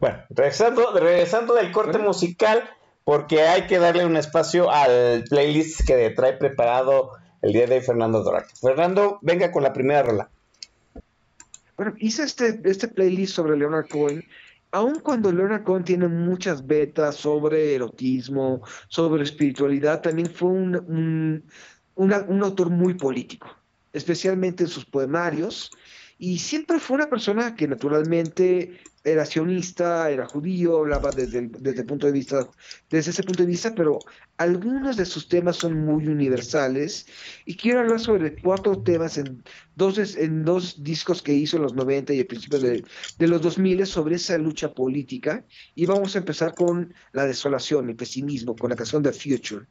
[0.00, 2.08] Bueno, regresando, regresando del corte Bueno.
[2.08, 2.64] musical,
[3.04, 7.80] porque hay que darle un espacio al playlist que trae preparado el día de hoy
[7.82, 8.54] Fernando Duarte.
[8.60, 10.28] Fernando, venga con la primera rola.
[11.76, 14.24] Bueno, hice este, este playlist sobre Leonard Cohen,
[14.70, 21.44] aun cuando Leonard Cohen tiene muchas betas sobre erotismo, sobre espiritualidad, también fue un, un,
[21.94, 23.48] un autor muy político,
[23.92, 25.70] especialmente en sus poemarios,
[26.18, 31.82] y siempre fue una persona que naturalmente era sionista, era judío, hablaba desde el, desde
[31.82, 32.48] el punto de vista,
[32.90, 34.00] desde ese punto de vista, pero
[34.36, 37.06] algunos de sus temas son muy universales,
[37.44, 39.44] y quiero hablar sobre cuatro temas en
[39.76, 42.84] dos, en dos discos que hizo en los 90 y a principios de,
[43.18, 45.44] de los 2000 sobre esa lucha política.
[45.76, 49.66] Y vamos a empezar con la desolación, el pesimismo, con la canción The Future.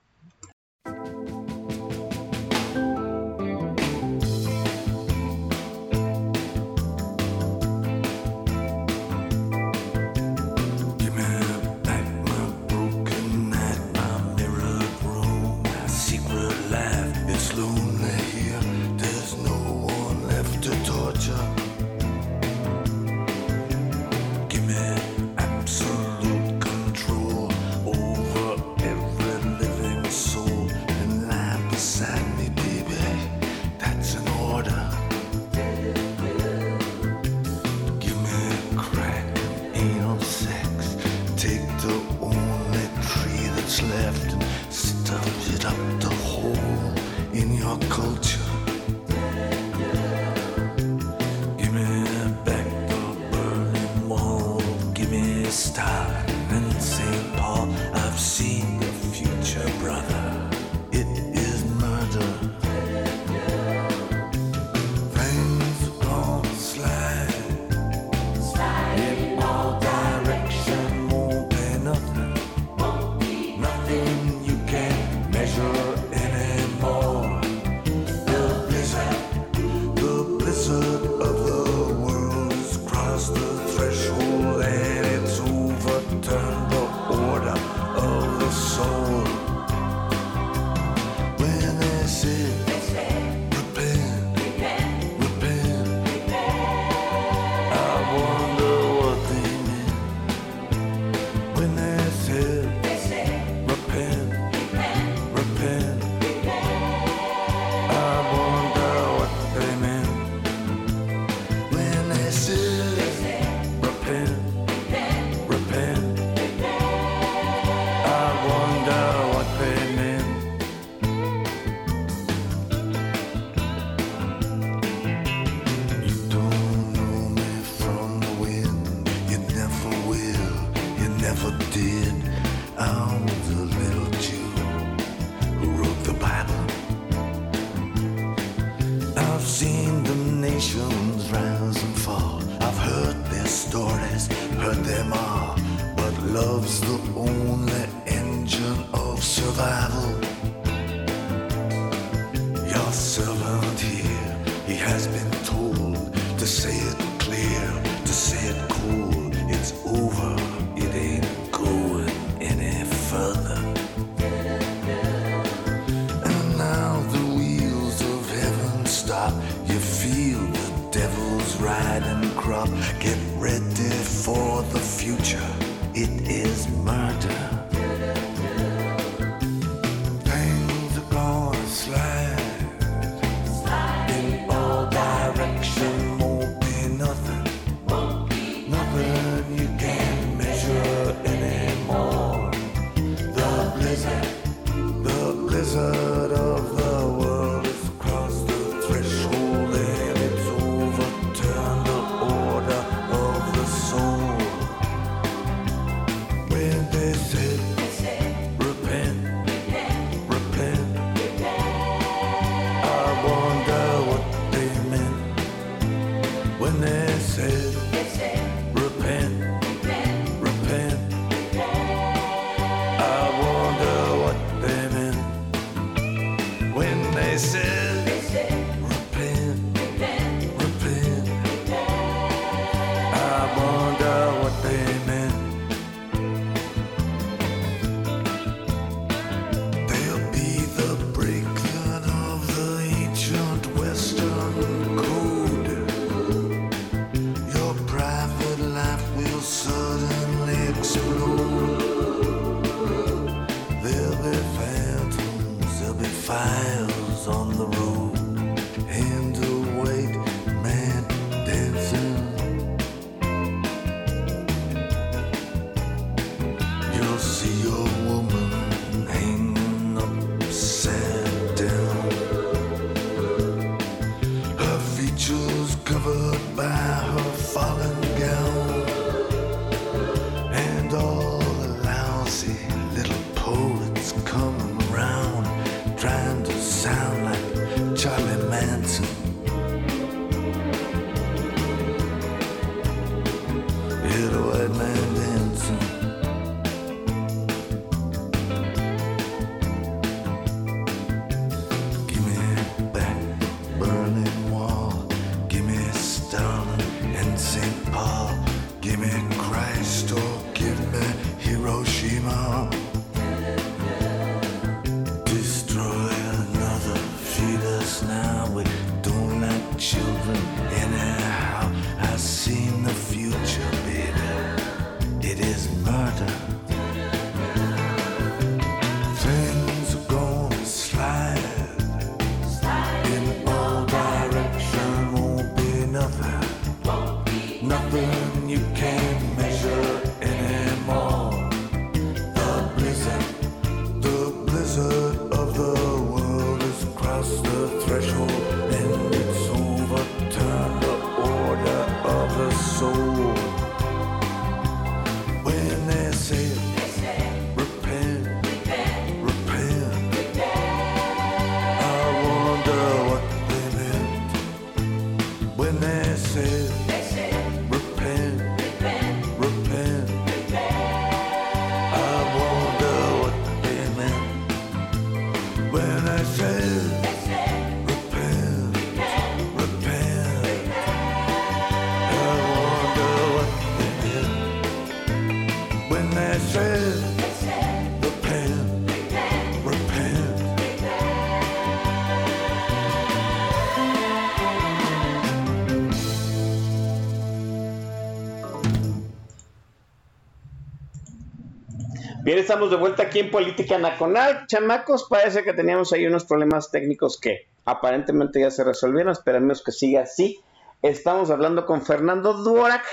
[402.26, 404.47] Bien, estamos de vuelta aquí en Política Nacional.
[404.47, 409.11] Chamacos, parece que teníamos ahí unos problemas técnicos que aparentemente ya se resolvieron.
[409.11, 410.39] Esperemos que siga así.
[410.82, 412.84] Estamos hablando con Fernando Duorak,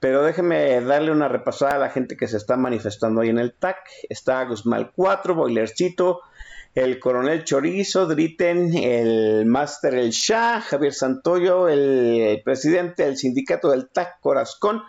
[0.00, 3.52] pero déjeme darle una repasada a la gente que se está manifestando ahí en el
[3.52, 3.76] TAC.
[4.08, 6.22] Está Guzmán 4, Boilercito,
[6.74, 13.88] el coronel Chorizo, Dritten, el máster El Shah, Javier Santoyo, el presidente del sindicato del
[13.88, 14.82] TAC Corazcón,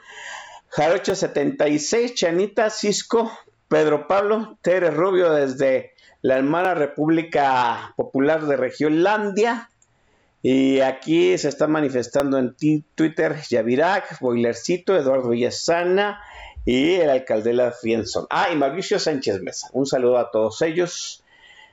[0.70, 3.32] Jarocha 76, Chanita, Cisco,
[3.70, 9.70] Pedro Pablo, Tere Rubio desde la hermana República Popular de Regiolandia.
[10.42, 12.56] Y aquí se está manifestando en
[12.96, 16.22] Twitter Yavirac, Boilercito, Eduardo Villasana
[16.66, 18.26] y el alcalde de la Fienzón.
[18.30, 19.70] Ah, y Mauricio Sánchez Mesa.
[19.74, 21.24] Un saludo a todos ellos,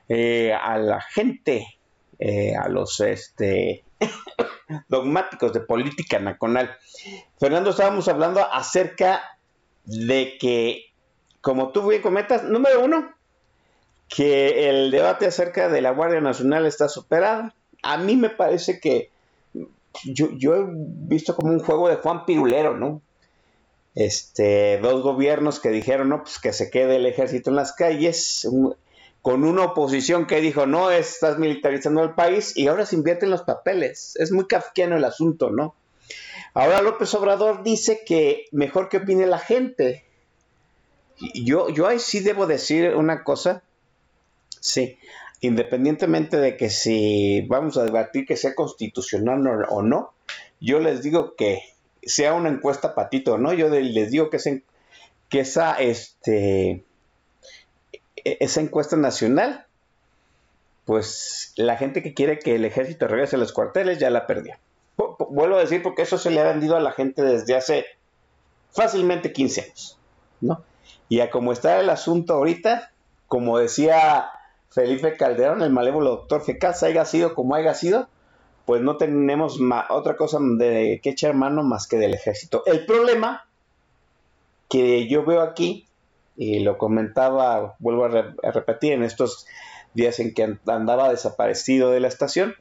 [0.07, 1.79] eh, a la gente,
[2.19, 3.83] eh, a los este,
[4.87, 6.75] dogmáticos de política nacional.
[7.39, 9.39] Fernando, estábamos hablando acerca
[9.85, 10.86] de que,
[11.41, 13.13] como tú bien comentas, número uno,
[14.09, 17.51] que el debate acerca de la Guardia Nacional está superado.
[17.83, 19.09] A mí me parece que
[20.05, 23.01] yo, he visto como un juego de Juan Pirulero, ¿no?
[23.95, 28.47] Este, dos gobiernos que dijeron, no, pues que se quede el ejército en las calles,
[29.21, 33.41] con una oposición que dijo, no, estás militarizando el país, y ahora se invierten los
[33.41, 34.15] papeles.
[34.17, 35.75] Es muy kafkiano el asunto, ¿no?
[36.53, 40.05] Ahora López Obrador dice que mejor que opine la gente.
[41.33, 43.63] Yo, yo ahí sí debo decir una cosa,
[44.67, 44.97] Sí,
[45.39, 50.13] independientemente de que si vamos a debatir que sea constitucional o no,
[50.59, 51.61] yo les digo que
[52.03, 53.53] sea una encuesta patito, ¿no?
[53.53, 54.63] Yo les digo que,
[55.29, 56.83] que esa, este,
[58.23, 59.65] e-, esa encuesta nacional,
[60.83, 64.55] pues la gente que quiere que el ejército regrese a los cuarteles ya la perdió.
[65.29, 67.85] Vuelvo a decir porque eso se le ha vendido a la gente desde hace
[68.71, 69.99] fácilmente 15 años,
[70.41, 70.63] ¿no?
[71.09, 72.91] Y a como está el asunto ahorita,
[73.27, 74.29] como decía
[74.69, 78.07] Felipe Calderón, el malévolo doctor que casa haya sido como haya sido,
[78.65, 82.63] pues no tenemos otra cosa de que echar mano más que del ejército.
[82.65, 83.45] El problema
[84.69, 85.87] que yo veo aquí,
[86.35, 89.47] y lo comentaba, vuelvo a, repetir, en estos
[89.93, 92.55] días en que andaba desaparecido de la estación,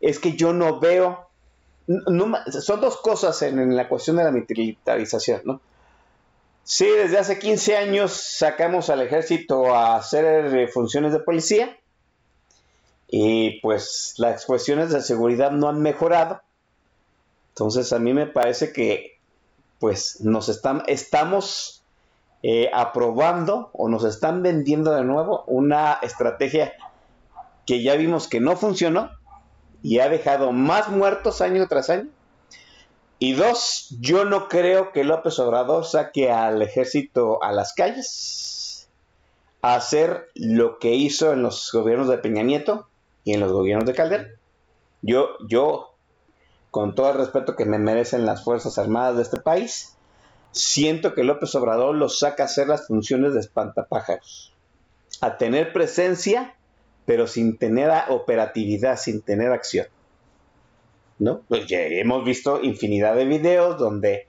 [0.00, 1.28] es que yo no veo,
[1.86, 5.60] son dos cosas en, en la cuestión de la militarización, ¿no?
[6.70, 11.78] Sí, desde hace 15 años sacamos al ejército a hacer eh, funciones de policía
[13.08, 16.42] y pues las cuestiones de seguridad no han mejorado.
[17.52, 19.18] Entonces a mí me parece que
[19.78, 21.82] pues nos están, estamos
[22.42, 26.74] eh, aprobando o nos están vendiendo de nuevo una estrategia
[27.64, 29.10] que ya vimos que no funcionó
[29.82, 32.10] y ha dejado más muertos año tras año
[33.18, 38.88] y dos, yo no creo que López Obrador saque al ejército a las calles
[39.60, 42.88] a hacer lo que hizo en los gobiernos de Peña Nieto
[43.24, 44.28] y en los gobiernos de Calderón.
[45.02, 45.96] Yo, yo,
[46.70, 49.96] con todo el respeto que me merecen las Fuerzas Armadas de este país,
[50.52, 54.54] siento que López Obrador los saca a hacer las funciones de espantapájaros,
[55.20, 56.54] a tener presencia,
[57.04, 59.86] pero sin tener operatividad, sin tener acción.
[61.18, 61.42] ¿No?
[61.48, 64.26] Pues ya hemos visto infinidad de videos donde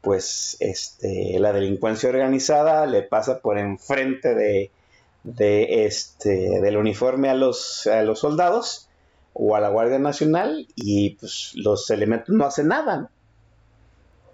[0.00, 4.70] pues este, la delincuencia organizada le pasa por enfrente de,
[5.24, 8.88] de este, del uniforme a los, a los soldados
[9.34, 13.10] o a la Guardia Nacional y pues los elementos no hacen nada.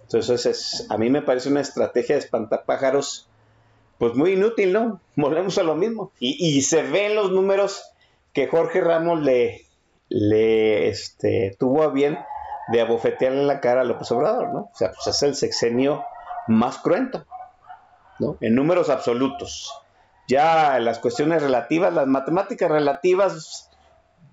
[0.03, 3.27] Entonces es, a mí me parece una estrategia de espantapájaros
[3.97, 5.01] pues muy inútil, ¿no?
[5.15, 6.11] Volvemos a lo mismo.
[6.19, 7.81] Y, y se ven los números
[8.31, 9.62] que Jorge Ramos le,
[10.13, 12.19] le este, tuvo a bien
[12.67, 14.59] de abofetearle la cara a López Obrador, ¿no?
[14.59, 16.05] O sea, pues es el sexenio
[16.47, 17.25] más cruento,
[18.19, 18.37] ¿no?
[18.39, 19.73] En números absolutos.
[20.27, 23.71] Ya las cuestiones relativas, las matemáticas relativas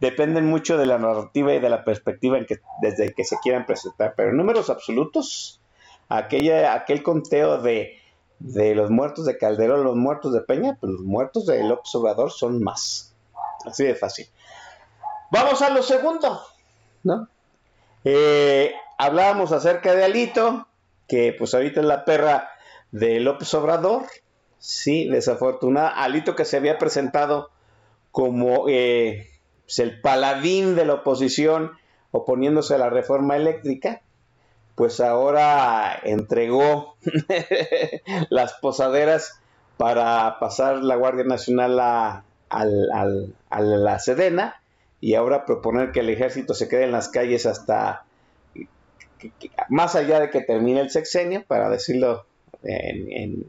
[0.00, 2.38] dependen mucho de la narrativa y de la perspectiva
[2.82, 5.62] desde que se quieran presentar, pero en números absolutos,
[6.10, 7.96] aquella, aquel conteo de,
[8.38, 12.30] de los muertos de Calderón, los muertos de Peña, pues los muertos de López Obrador
[12.30, 13.14] son más.
[13.64, 14.26] Así de fácil.
[15.30, 16.42] Vamos a lo segundo,
[17.04, 17.28] ¿no?
[18.04, 20.66] Eh, hablábamos acerca de Alito,
[21.06, 22.50] que pues ahorita es la perra
[22.90, 24.06] de López Obrador,
[24.58, 27.50] sí, desafortunada, Alito que se había presentado
[28.10, 29.28] como eh,
[29.66, 31.72] pues, el paladín de la oposición
[32.10, 34.02] oponiéndose a la reforma eléctrica,
[34.74, 36.96] pues ahora entregó
[38.30, 39.40] las posaderas
[39.76, 44.59] para pasar la Guardia Nacional a, a la Sedena
[45.00, 48.04] y ahora proponer que el ejército se quede en las calles hasta
[49.68, 52.26] más allá de que termine el sexenio, para decirlo
[52.62, 53.46] en,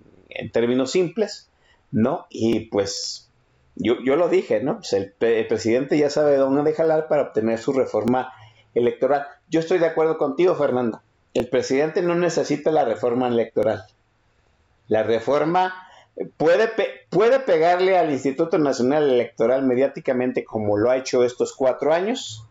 [0.51, 1.49] términos simples,
[1.91, 2.25] ¿no?
[2.29, 3.29] Y pues
[3.75, 4.77] yo, yo lo dije, ¿no?
[4.77, 8.33] Pues el, presidente ya sabe dónde jalar para obtener su reforma
[8.73, 9.27] electoral.
[9.49, 11.01] Yo estoy de acuerdo contigo, Fernando.
[11.33, 13.83] El presidente no necesita la reforma electoral.
[14.87, 15.87] La reforma
[16.38, 16.70] puede,
[17.09, 22.45] puede pegarle al Instituto Nacional Electoral mediáticamente como lo ha hecho estos cuatro años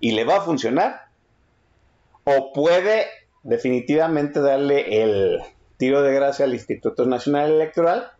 [0.00, 1.06] y le va a funcionar.
[2.24, 3.06] O puede
[3.42, 5.40] definitivamente darle el
[5.76, 8.10] tiro de gracia al Instituto Nacional Electoral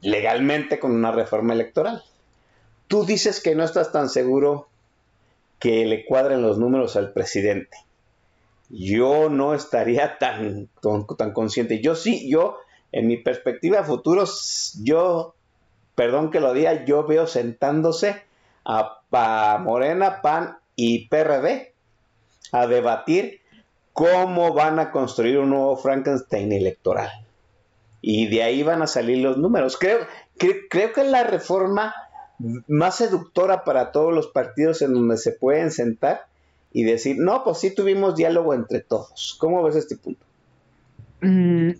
[0.00, 2.02] legalmente con una reforma electoral.
[2.86, 4.68] Tú dices que no estás tan seguro
[5.58, 7.76] que le cuadren los números al presidente.
[8.70, 11.80] Yo no estaría tan, tan, tan consciente.
[11.80, 12.56] Yo sí, yo,
[12.92, 15.34] en mi perspectiva de futuros, yo,
[15.94, 18.22] perdón que lo diga, yo veo sentándose
[18.64, 21.72] a, a Morena, PAN y PRD
[22.52, 23.40] a debatir
[23.92, 27.10] cómo van a construir un nuevo Frankenstein electoral.
[28.00, 29.76] Y de ahí van a salir los números.
[29.76, 29.98] Creo,
[30.38, 31.94] que creo que es la reforma
[32.68, 36.26] más seductora para todos los partidos en donde se pueden sentar
[36.72, 39.36] y decir, no, pues sí tuvimos diálogo entre todos.
[39.40, 40.24] ¿Cómo ves este punto?
[41.20, 41.70] Mm,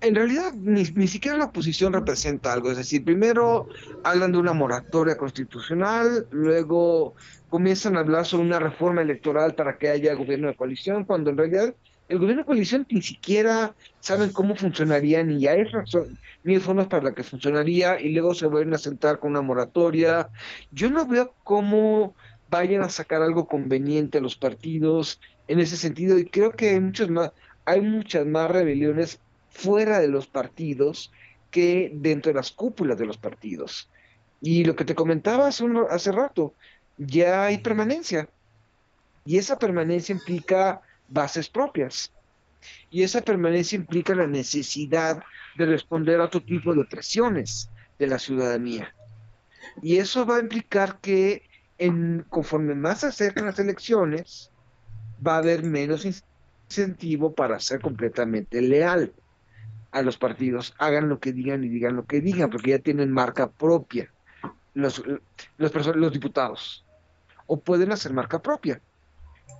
[0.00, 3.68] en realidad ni, ni, siquiera la oposición representa algo, es decir, primero
[4.02, 7.14] hablan de una moratoria constitucional, luego
[7.48, 11.36] comienzan a hablar sobre una reforma electoral para que haya gobierno de coalición, cuando en
[11.36, 11.74] realidad
[12.08, 16.86] el gobierno de coalición ni siquiera saben cómo funcionaría, ni hay razón, ni hay formas
[16.86, 20.28] para la que funcionaría, y luego se vuelven a sentar con una moratoria.
[20.72, 22.16] Yo no veo cómo
[22.48, 26.80] vayan a sacar algo conveniente a los partidos en ese sentido, y creo que hay
[26.80, 27.32] muchos más,
[27.64, 29.20] hay muchas más rebeliones
[29.50, 31.12] fuera de los partidos
[31.50, 33.90] que dentro de las cúpulas de los partidos.
[34.40, 36.54] Y lo que te comentaba hace, un, hace rato,
[36.96, 38.28] ya hay permanencia.
[39.24, 42.12] Y esa permanencia implica bases propias.
[42.90, 45.22] Y esa permanencia implica la necesidad
[45.56, 48.94] de responder a otro tipo de presiones de la ciudadanía.
[49.82, 51.42] Y eso va a implicar que
[51.78, 54.50] en, conforme más se acercan las elecciones,
[55.26, 59.12] va a haber menos incentivo para ser completamente leal
[59.92, 63.12] a los partidos, hagan lo que digan y digan lo que digan, porque ya tienen
[63.12, 64.10] marca propia
[64.74, 65.02] los,
[65.58, 66.84] los, los diputados,
[67.46, 68.80] o pueden hacer marca propia.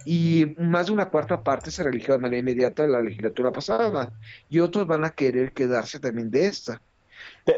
[0.04, 4.12] Y más de una cuarta parte se religió de manera inmediata en la legislatura pasada,
[4.48, 6.80] y otros van a querer quedarse también de esta.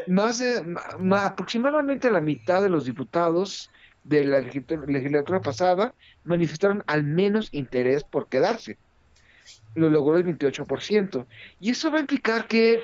[0.07, 0.61] Más de,
[0.99, 3.69] más, aproximadamente la mitad de los diputados
[4.03, 5.93] de la legislatura pasada
[6.25, 8.77] manifestaron al menos interés por quedarse
[9.75, 11.25] lo logró el 28%.
[11.59, 12.81] Y eso va a implicar que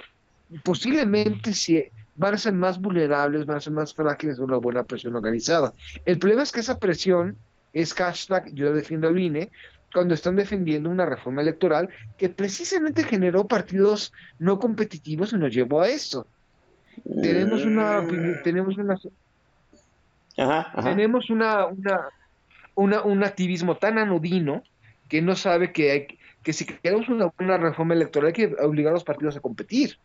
[0.64, 1.84] posiblemente si
[2.16, 5.74] van a ser más vulnerables, van a ser más frágiles de una buena presión organizada.
[6.06, 7.38] El problema es que esa presión
[7.72, 9.50] es hashtag yo defiendo al INE
[9.94, 15.82] cuando están defendiendo una reforma electoral que precisamente generó partidos no competitivos y nos llevó
[15.82, 16.28] a esto.
[17.22, 18.06] Tenemos una
[18.44, 19.00] tenemos una
[20.38, 20.90] ajá, ajá.
[20.90, 22.10] tenemos una, una,
[22.76, 24.64] una un activismo tan anodino
[25.08, 26.19] que no sabe que hay
[26.50, 30.00] que si queremos una, una reforma electoral hay que obligar a los partidos a competir.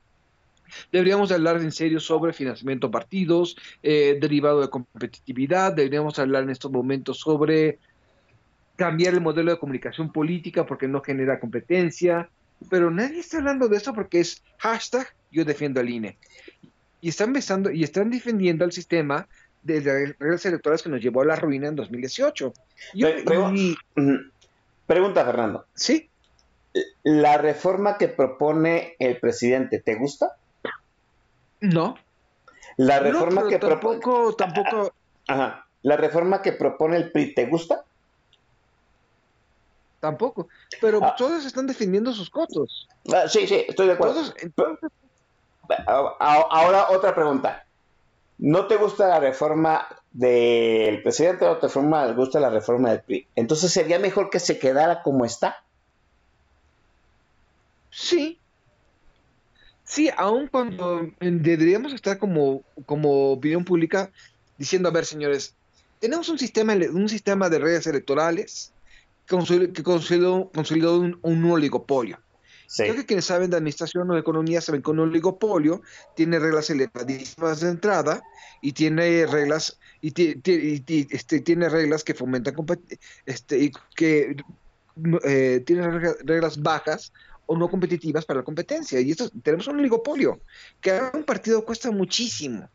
[0.92, 6.50] Deberíamos hablar en serio sobre financiamiento a partidos, eh, derivado de competitividad, deberíamos hablar en
[6.50, 7.78] estos momentos sobre
[8.76, 12.28] cambiar el modelo de comunicación política porque no genera competencia,
[12.68, 16.18] pero nadie está hablando de eso porque es hashtag yo defiendo al INE.
[17.00, 19.28] Y están besando y están defendiendo al sistema
[19.62, 22.52] de las reglas electorales que nos llevó a la ruina en 2018.
[22.92, 23.78] Yo, y,
[24.86, 25.64] pregunta, Fernando.
[25.72, 26.10] Sí.
[27.04, 30.36] ¿La reforma que propone el presidente te gusta?
[31.60, 31.96] No.
[32.76, 34.36] La reforma no, que tampoco, propone.
[34.36, 34.92] tampoco.
[35.28, 35.66] Ajá.
[35.82, 37.84] ¿La reforma que propone el PRI te gusta?
[40.00, 40.48] Tampoco.
[40.80, 41.14] Pero Ah.
[41.16, 42.88] todos están defendiendo sus cotos.
[43.14, 44.14] Ah, sí, sí, estoy de acuerdo.
[44.14, 44.90] Todos, entonces,
[45.86, 47.64] A- a- Ahora otra pregunta.
[48.36, 51.68] ¿No te gusta la reforma del presidente o te
[52.14, 53.28] gusta la reforma del PRI?
[53.34, 55.63] Entonces sería mejor que se quedara como está.
[57.94, 58.38] Sí.
[59.84, 64.10] Sí, aun cuando deberíamos estar como, como opinión pública
[64.56, 65.54] diciendo, a ver, señores,
[66.00, 68.72] tenemos un sistema, un sistema de reglas electorales
[69.26, 72.18] que consolidó, consolidó, un, un oligopolio.
[72.66, 72.84] Sí.
[72.84, 75.82] Creo que quienes saben de administración o de economía saben que un oligopolio
[76.16, 78.22] tiene reglas elevadísimas de entrada
[78.62, 82.54] y tiene reglas y, y este, tiene reglas que fomentan
[83.26, 84.36] este y que
[85.24, 87.12] eh, tiene reg- reglas bajas
[87.46, 89.00] o no competitivas para la competencia.
[89.00, 90.40] Y esto tenemos un oligopolio
[90.80, 92.68] que un partido cuesta muchísimo.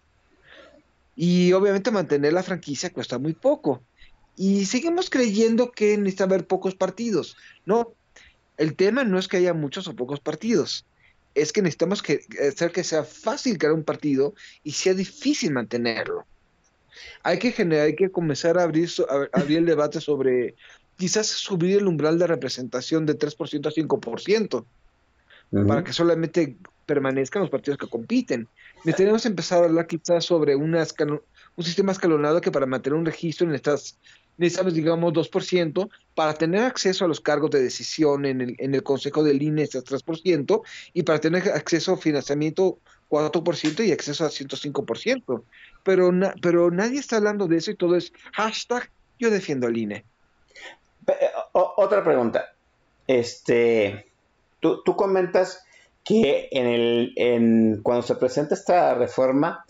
[1.15, 3.81] Y obviamente mantener la franquicia cuesta muy poco.
[4.37, 7.35] Y seguimos creyendo que necesita haber pocos partidos.
[7.65, 7.93] No
[8.59, 10.85] el tema no es que haya muchos o pocos partidos,
[11.33, 16.25] es que necesitamos que, hacer que sea fácil crear un partido y sea difícil mantenerlo.
[17.23, 20.55] Hay que generar, hay que comenzar a abrir, a abrir el debate sobre
[20.99, 24.65] quizás subir el umbral de representación de 3% a 5%,
[25.51, 25.65] Ujú.
[25.67, 28.47] para que solamente permanezcan los partidos que compiten.
[28.83, 30.85] Necesitamos empezar a hablar quizás sobre una
[31.55, 33.97] un sistema escalonado que para mantener un registro necesitas
[34.37, 38.83] necesitamos, digamos, 2% para tener acceso a los cargos de decisión en el, en el
[38.83, 40.61] Consejo del INE, es 3%,
[40.93, 42.79] y para tener acceso a financiamiento
[43.09, 45.43] 4% y acceso a 105%.
[45.83, 49.75] Pero, na- pero nadie está hablando de eso y todo es hashtag yo defiendo al
[49.75, 50.05] INE.
[51.51, 52.53] Otra pregunta.
[53.07, 54.07] Este,
[54.59, 55.63] tú, tú comentas
[56.03, 59.65] que en el, en, cuando se presenta esta reforma,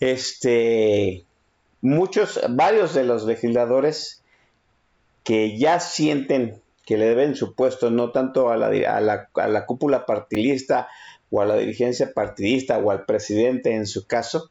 [0.00, 1.24] este,
[1.80, 4.22] muchos, varios de los legisladores
[5.24, 9.48] que ya sienten que le deben su puesto no tanto a la, a la, a
[9.48, 10.88] la cúpula partidista
[11.30, 14.50] o a la dirigencia partidista o al presidente en su caso,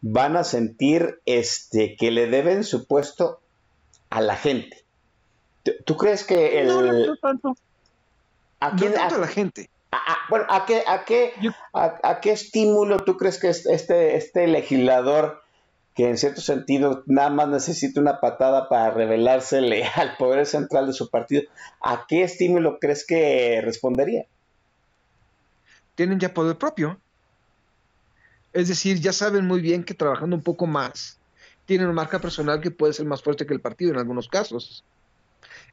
[0.00, 3.40] van a sentir este, que le deben su puesto
[4.08, 4.85] a la gente.
[5.84, 6.66] ¿Tú, crees que el...
[6.68, 7.54] No, no, no tanto,
[8.60, 9.68] ¿a no quién- tanto a- la gente.
[9.90, 13.48] a- a- bueno, ¿a qué, a, qué, Yo- a, a qué estímulo tú crees que
[13.48, 15.42] es- este, este legislador,
[15.94, 20.92] que en cierto sentido nada más necesita una patada para revelársele al poder central de
[20.92, 21.42] su partido,
[21.80, 24.26] ¿a qué estímulo crees que respondería?
[25.94, 27.00] tienen ya poder propio.
[28.52, 31.18] Es decir, ya saben muy bien que trabajando un poco más,
[31.64, 34.84] tienen una marca personal que puede ser más fuerte que el partido en algunos casos.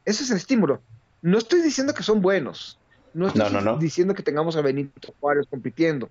[0.04, 0.84] Ese es el estímulo.
[1.22, 2.80] No estoy diciendo que son buenos.
[3.12, 3.78] No estoy No, no, no.
[3.78, 6.10] diciendo que tengamos a Benito Juárez compitiendo.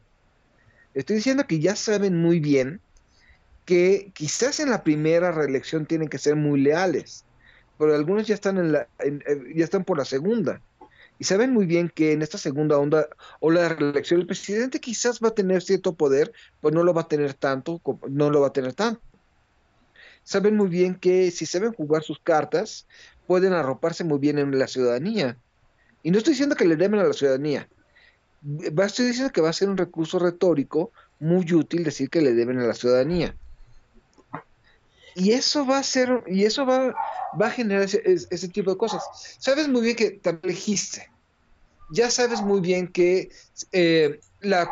[0.94, 2.82] Estoy diciendo que ya saben muy bien
[3.66, 7.26] que quizás en la primera reelección tienen que ser muy leales,
[7.78, 10.62] pero algunos ya están en la, en- eh, ya están por la segunda.
[11.20, 13.08] Y saben muy bien que en esta segunda onda
[13.40, 17.02] o la reelección el presidente quizás va a tener cierto poder, pues no lo va
[17.02, 19.02] a tener tanto, no lo va a tener tanto.
[20.24, 22.88] Saben muy bien que si saben jugar sus cartas,
[23.26, 25.40] pueden arroparse muy bien en la ciudadanía.
[26.04, 27.70] Y no estoy diciendo que le deben a la ciudadanía.
[28.86, 32.60] Estoy diciendo que va a ser un recurso retórico muy útil decir que le deben
[32.60, 33.38] a la ciudadanía.
[35.16, 36.94] Y eso va a ser, y eso va,
[37.40, 39.04] va a generar ese, es- ese tipo de cosas.
[39.40, 41.08] Sabes muy bien que te elegiste.
[41.94, 43.30] Ya sabes muy bien que
[43.72, 44.72] eh, la,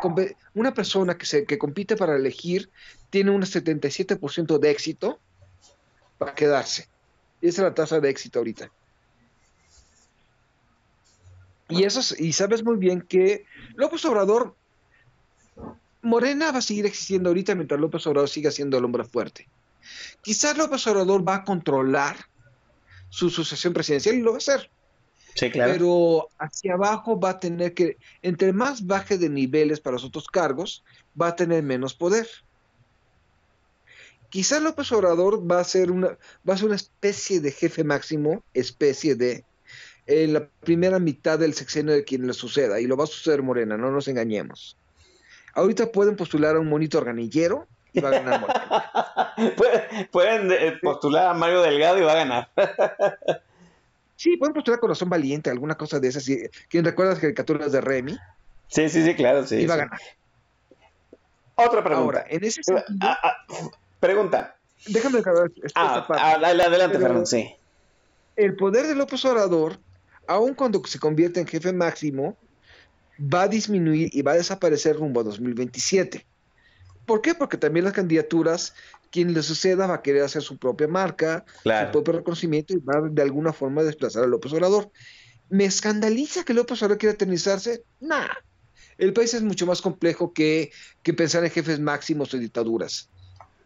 [0.54, 2.72] una persona que, se, que compite para elegir
[3.10, 5.22] tiene un 77% de éxito
[6.24, 6.88] para quedarse.
[7.40, 8.70] Y esa es la tasa de éxito ahorita.
[11.68, 13.44] Y, eso, es- y sabes muy bien que
[13.74, 14.54] López Obrador,
[16.02, 19.48] Morena va a seguir existiendo ahorita mientras López Obrador siga siendo el hombre fuerte.
[20.20, 22.16] Quizás López Obrador va a controlar
[23.08, 24.70] su sucesión presidencial y lo va a hacer.
[25.34, 25.72] Sí, claro.
[25.72, 30.26] Pero hacia abajo va a tener que, entre más baje de niveles para los otros
[30.26, 30.84] cargos,
[31.20, 32.28] va a tener menos poder.
[34.32, 36.16] Quizás López Obrador va a ser una,
[36.48, 39.44] va a ser una especie de jefe máximo, especie de,
[40.06, 43.42] en la primera mitad del sexenio de quien le suceda, y lo va a suceder
[43.42, 44.78] Morena, no nos engañemos.
[45.52, 48.92] Ahorita pueden postular a un monito organillero y va a ganar Morena.
[49.56, 52.48] Pueden, pueden, eh, postular a Mario Delgado y va a ganar.
[54.14, 56.24] Sí, pueden postular Corazón Valiente, alguna cosa de esas.
[56.68, 58.16] ¿Quién recuerda las caricaturas de Remy?
[58.68, 59.56] Sí, sí, sí, claro, sí.
[59.56, 59.82] y va a sí.
[59.82, 60.00] ganar.
[61.56, 62.20] Otra pregunta.
[62.20, 63.36] Ahora, en ese sentido, Ah, ah,
[64.02, 64.56] pregunta.
[64.86, 66.22] déjame acabar esta Ah, parte.
[66.22, 67.54] ah, adelante, Fernando, sí.
[68.36, 69.78] el poder de López Obrador,
[70.26, 72.36] aun cuando se convierte en jefe máximo,
[73.18, 76.26] va a disminuir y va a desaparecer rumbo a 2027.
[77.06, 77.34] ¿Por qué?
[77.34, 78.74] Porque también las candidaturas,
[79.10, 81.88] quien le suceda va a querer hacer su propia marca, Claro.
[81.88, 84.90] su propio reconocimiento y va de alguna forma a desplazar a López Obrador.
[85.48, 87.84] ¿Me escandaliza que López Obrador quiera eternizarse?
[88.00, 88.26] Nah.
[88.98, 90.70] El país es mucho más complejo que,
[91.02, 93.08] que pensar en jefes máximos o dictaduras.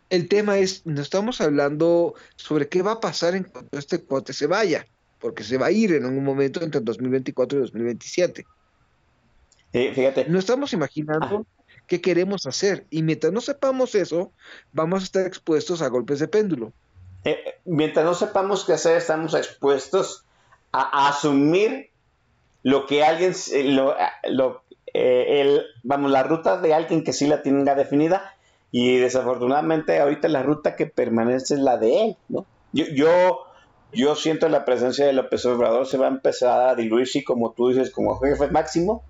[0.09, 4.32] El tema es, no estamos hablando sobre qué va a pasar en cuanto este cuate
[4.32, 4.86] se vaya,
[5.20, 8.46] porque se va a ir en algún momento entre 2024 y 2027.
[9.72, 10.26] Sí, fíjate.
[10.28, 11.44] No estamos imaginando
[11.86, 14.32] qué queremos hacer y mientras no sepamos eso,
[14.72, 16.72] vamos a estar expuestos a golpes de péndulo.
[17.24, 20.24] Eh, mientras no sepamos qué hacer, estamos expuestos
[20.70, 21.90] a, a asumir
[22.62, 23.96] lo que alguien, eh, lo,
[24.28, 24.62] lo,
[24.94, 28.36] eh, el, vamos, la ruta de alguien que sí la tenga definida
[28.79, 32.45] y desafortunadamente ahorita la ruta que permanece es la de él, ¿no?
[32.72, 33.39] Yo, yo,
[33.93, 37.53] yo siento la presencia de López Obrador se va a empezar a diluir, sí, como
[37.53, 39.03] tú dices, como jefe máximo,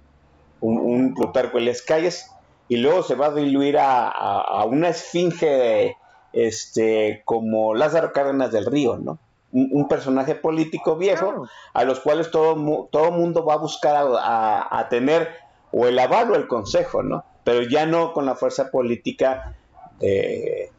[0.60, 2.30] un, un Plutarco Elias Calles,
[2.68, 5.96] y luego se va a diluir a, a, a una esfinge
[6.32, 9.18] este, como Lázaro Cárdenas del Río, ¿no?
[9.52, 11.48] Un, un personaje político viejo Claro.
[11.74, 15.28] a los cuales todo, todo mundo va a buscar a, a- a tener
[15.72, 17.24] o el aval o el consejo, ¿no?
[17.44, 19.55] Pero ya no con la fuerza política
[20.00, 20.70] de,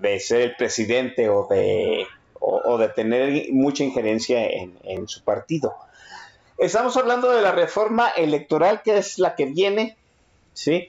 [0.00, 2.06] de- ser el presidente o de,
[2.40, 5.74] o de tener mucha injerencia en, en su partido.
[6.58, 9.96] Estamos hablando de la reforma electoral que es la que viene,
[10.52, 10.88] ¿sí?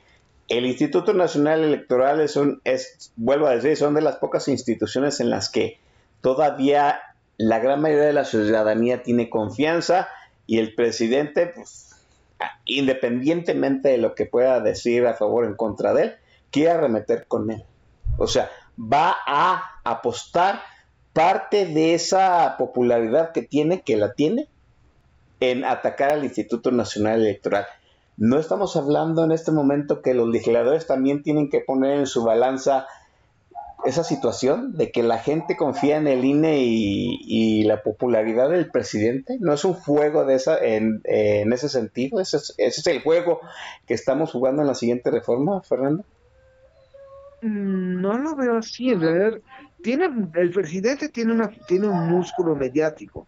[0.50, 5.20] El Instituto Nacional Electoral es un, es, vuelvo a decir, son de las pocas instituciones
[5.20, 5.80] en las que
[6.22, 7.00] todavía
[7.38, 10.10] la gran mayoría de la ciudadanía tiene confianza
[10.46, 11.96] y el presidente, pues,
[12.66, 16.16] independientemente de lo que pueda decir a favor o en contra de él,
[16.54, 17.66] quiere arremeter con él.
[18.18, 18.50] O sea,
[18.80, 20.62] va a apostar
[21.12, 24.48] parte de esa popularidad que tiene, que la tiene,
[25.40, 27.66] en atacar al Instituto Nacional Electoral.
[28.16, 32.24] No estamos hablando en este momento que los legisladores también tienen que poner en su
[32.24, 32.88] balanza
[33.84, 39.38] esa situación de que la gente confía en el INE y, la popularidad del presidente.
[39.40, 42.20] No es un juego de esa, en, ese sentido.
[42.20, 43.42] Ese es, ese es, el juego
[43.88, 46.06] que estamos jugando en la siguiente reforma, Fernando.
[47.44, 48.90] Mm, no lo veo así.
[48.90, 49.40] En realidad,
[49.82, 53.28] tiene, el presidente tiene, una, tiene un músculo mediático,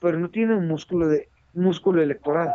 [0.00, 2.52] pero no tiene un músculo, de, músculo electoral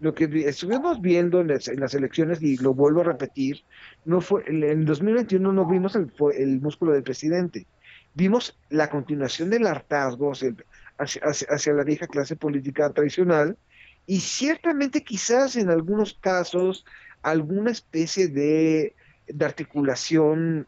[0.00, 3.62] lo que estuvimos viendo en las, elecciones, y lo vuelvo a repetir,
[4.06, 7.66] no fue en 2021 no vimos el, el músculo del presidente,
[8.14, 13.58] vimos la continuación del hartazgo hacia, la vieja clase política tradicional,
[14.06, 16.86] y ciertamente quizás en algunos casos
[17.22, 18.94] alguna especie de,
[19.32, 20.66] de articulación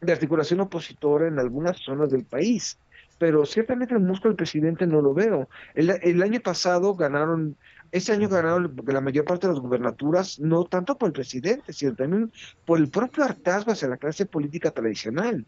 [0.00, 2.78] de articulación opositora en algunas zonas del país
[3.16, 5.48] pero ciertamente el músculo del presidente no lo veo.
[5.74, 7.56] El, el, año pasado ganaron
[7.94, 11.94] este año ganaron la mayor parte de las gubernaturas, no tanto por el presidente, sino
[11.94, 12.32] también
[12.64, 15.46] por el propio hartazgo hacia la clase política tradicional.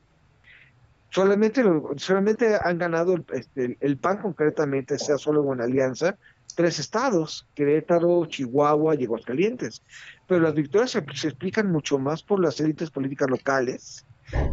[1.10, 1.64] Solamente,
[1.96, 6.18] solamente han ganado este, el, PAN concretamente, sea solo en alianza,
[6.56, 9.82] tres estados, Querétaro, Chihuahua y Aguascalientes.
[10.26, 14.04] Pero las victorias se, se, explican mucho más por las élites políticas locales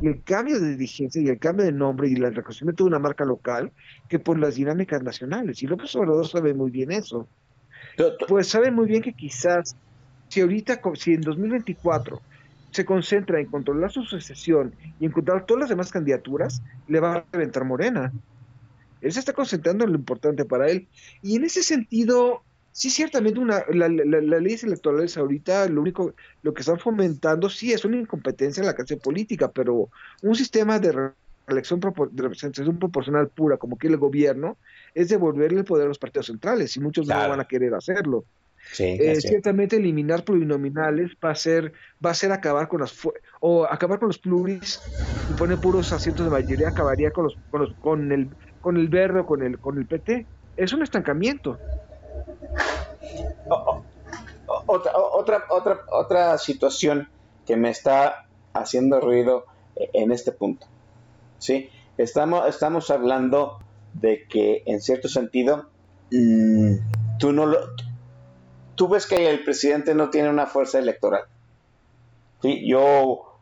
[0.02, 3.00] y el cambio de dirigencia y el cambio de nombre y el reconocimiento de una
[3.00, 3.72] marca local
[4.08, 5.64] que por las dinámicas nacionales.
[5.64, 7.28] Y López Obrador sabe muy bien eso.
[8.28, 9.76] Pues saben muy bien que quizás
[10.30, 12.22] si ahorita, si en 2024
[12.72, 17.26] se concentra en controlar su sucesión y encontrar todas las demás candidaturas, le va a
[17.32, 18.12] reventar Morena.
[19.04, 20.90] Él se está concentrando en lo importante para él.
[21.22, 26.54] Y en ese sentido, sí, ciertamente una, la, las leyes electorales ahorita, lo único, lo
[26.54, 29.90] que están fomentando, sí, es una incompetencia en la clase política, pero
[30.22, 31.14] un sistema de
[31.48, 34.60] elección de representación proporcional pura, como que el gobierno,
[34.94, 38.26] es devolverle el poder a los partidos centrales y muchos no van a querer hacerlo.
[38.98, 41.74] Eh, ciertamente eliminar plurinominales va a ser
[42.06, 42.96] va a ser acabar con las
[43.42, 44.86] o acabar con los pluris
[45.28, 48.30] y poner puros asientos de mayoría acabaría con los con, los, con el
[48.64, 50.26] con el verde o con el con el PT
[50.58, 51.60] es un estancamiento.
[54.66, 57.10] Otra otra otra otra situación
[57.46, 59.46] que me está haciendo ruido
[59.76, 60.68] en este punto
[61.40, 63.60] sí estamos estamos hablando
[63.94, 65.70] de que en cierto sentido
[66.12, 66.76] mm,
[67.18, 67.58] tú no lo
[68.76, 71.24] tú ves que el presidente no tiene una fuerza electoral
[72.42, 72.66] ¿sí?
[72.68, 73.40] yo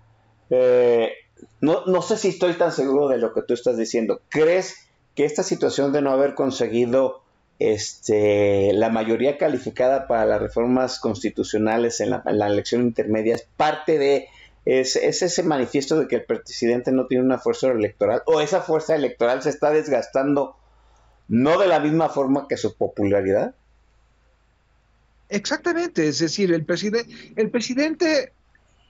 [0.49, 1.11] eh,
[1.59, 4.21] no, no sé si estoy tan seguro de lo que tú estás diciendo.
[4.29, 4.75] Crees
[5.15, 7.21] que esta situación de no haber conseguido
[7.59, 13.47] este, la mayoría calificada para las reformas constitucionales en la, en la elección intermedia es
[13.57, 14.27] parte de
[14.65, 18.95] es, ese manifiesto de que el presidente no tiene una fuerza electoral o esa fuerza
[18.95, 20.55] electoral se está desgastando
[21.27, 23.55] no de la misma forma que su popularidad.
[25.29, 28.33] Exactamente, es decir, el presidente, el presidente,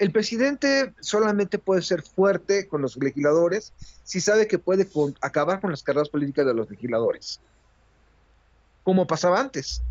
[0.01, 3.71] el presidente solamente puede ser fuerte con los legisladores
[4.03, 4.87] si sabe que puede
[5.21, 7.39] acabar con las carreras políticas de los legisladores,
[8.83, 9.83] como pasaba antes.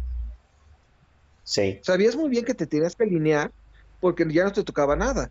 [1.45, 1.79] Sí.
[1.83, 3.53] Sabías muy bien que te tenías que alinear
[4.01, 5.31] porque ya no te tocaba nada.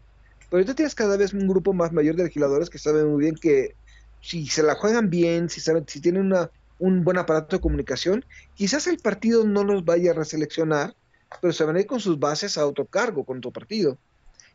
[0.50, 3.36] Pero tú tienes cada vez un grupo más mayor de legisladores que saben muy bien
[3.36, 3.76] que
[4.22, 8.24] si se la juegan bien, si saben, si tienen una, un buen aparato de comunicación,
[8.56, 10.96] quizás el partido no los vaya a reseleccionar,
[11.42, 13.98] pero se van a ir con sus bases a autocargo con tu partido.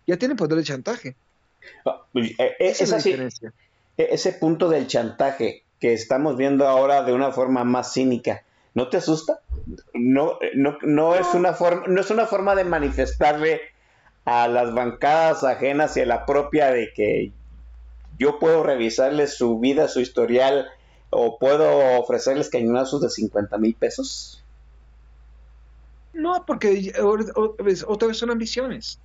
[0.06, 1.16] Ya tienen poder de chantaje.
[1.86, 3.28] Ah, pues, eh, es, e,
[3.96, 8.42] ese punto del chantaje que estamos viendo ahora de una forma más cínica,
[8.74, 9.40] ¿no te asusta?
[9.92, 13.60] No, no, no, es una forma, no es una forma de manifestarle
[14.24, 17.32] a las bancadas ajenas y a la propia de que
[18.18, 20.68] yo puedo revisarles su vida, su historial,
[21.10, 24.42] o puedo ofrecerles cañonazos de 50 mil pesos.
[26.12, 26.92] No, porque
[27.86, 28.98] otra vez son ambiciones.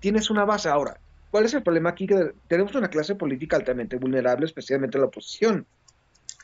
[0.00, 0.68] Tienes una base.
[0.68, 0.98] Ahora,
[1.30, 2.06] ¿cuál es el problema aquí?
[2.06, 5.66] Que tenemos una clase política altamente vulnerable, especialmente la oposición.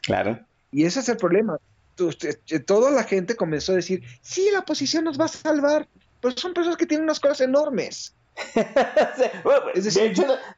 [0.02, 0.38] Claro.
[0.70, 1.58] Y ese es el problema.
[2.66, 5.88] Toda la gente comenzó a decir, sí, la oposición nos va a salvar,
[6.20, 8.14] pero son personas que tienen unas cosas enormes.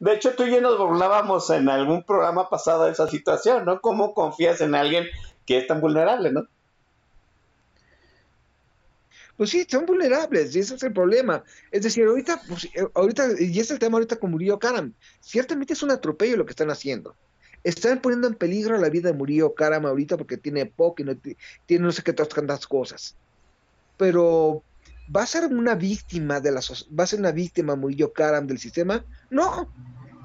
[0.01, 3.80] de, hecho, tú y yo nos burlábamos en algún programa pasado de esa situación, ¿no?
[3.80, 5.07] ¿Cómo confías en alguien
[5.46, 6.42] que es tan vulnerable, no?
[9.39, 11.45] Pues sí, son vulnerables, y ese es el problema.
[11.70, 15.74] Es decir, ahorita, pues, eh, ahorita, y es el tema ahorita con Murillo Karam, ciertamente
[15.74, 17.16] es un atropello lo que están haciendo.
[17.64, 21.16] están poniendo en peligro la vida de Murillo Karam ahorita porque tiene poco y no
[21.16, 21.36] ti-
[21.66, 23.16] tiene no sé qué tantas cosas.
[23.97, 24.64] Pero
[25.14, 28.47] ¿va a ser una víctima de la soc- va a ser una víctima Murillo Karam
[28.47, 29.05] del sistema?
[29.30, 29.72] No.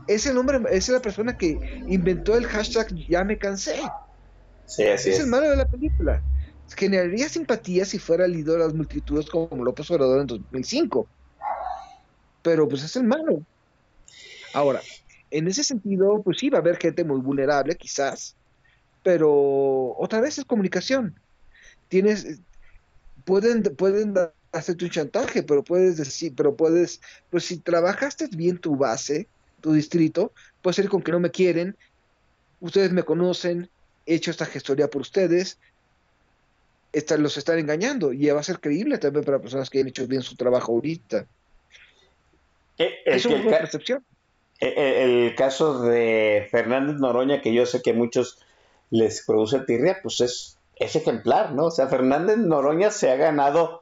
[0.08, 1.58] Es el hombre, es la persona que
[1.88, 3.82] inventó el hashtag ya me cansé.
[4.66, 5.24] Sí, así es es.
[5.24, 6.22] el malo de la película.
[6.76, 11.08] Generaría simpatía si fuera el líder de las multitudes como López Obrador en 2005.
[12.42, 13.44] Pero pues es malo.
[14.54, 14.82] Ahora,
[15.32, 18.36] en ese sentido, pues sí, va a haber gente muy vulnerable, quizás.
[19.02, 21.20] Pero otra vez es comunicación.
[21.90, 22.40] Tienes,
[23.26, 24.14] pueden, pueden
[24.52, 29.28] hacerte un chantaje, pero puedes decir, pero puedes, pues si trabajaste bien tu base,
[29.62, 31.76] tu distrito, puede ser con que no me quieren,
[32.60, 33.70] ustedes me conocen,
[34.06, 35.58] he hecho esta gestoría por ustedes,
[37.18, 40.22] los están engañando y va a ser creíble también para personas que han hecho bien
[40.22, 41.26] su trabajo ahorita.
[42.78, 44.04] Eh, Es una ca- percepción.
[44.60, 48.40] Eh, eh, El caso de Fernández Noroña, que yo sé que a muchos
[48.92, 51.66] les produce tirria, pues es, es ejemplar, ¿no?
[51.66, 53.82] O sea, Fernández Noroña se ha ganado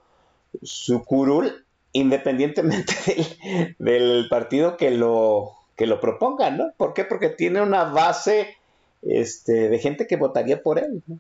[0.64, 2.94] su curul independientemente
[3.78, 6.72] del, del partido que lo, que lo proponga, ¿no?
[6.78, 7.04] ¿Por qué?
[7.06, 8.56] Porque tiene una base
[9.02, 11.04] este, de gente que votaría por él.
[11.08, 11.20] ¿no?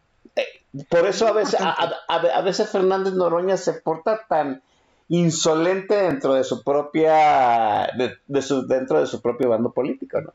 [0.89, 4.61] Por eso a veces, a, a- a- a veces Fernández Noroña se porta tan
[5.09, 10.33] insolente dentro de su propia de, de su, dentro de su propio bando político, ¿no?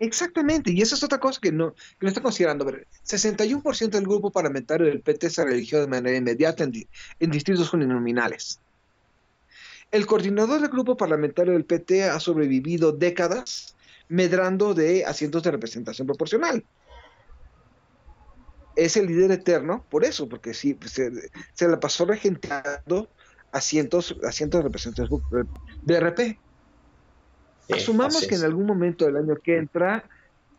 [0.00, 2.64] Exactamente, y esa es otra cosa que no, que no está considerando.
[2.64, 6.86] Ver, 61% del grupo parlamentario del PT se religió de manera inmediata en, di-
[7.20, 8.60] en distritos uninominales.
[9.90, 13.76] El coordinador del grupo parlamentario del PT ha sobrevivido décadas
[14.08, 16.64] medrando de asientos de representación proporcional.
[18.76, 21.10] Es el líder eterno, por eso, porque sí, se,
[21.54, 23.08] se la pasó regentando
[23.52, 25.22] asientos, asientos de representación
[25.82, 26.40] de RP.
[27.68, 30.08] Sí, Asumamos que en algún momento del año que entra,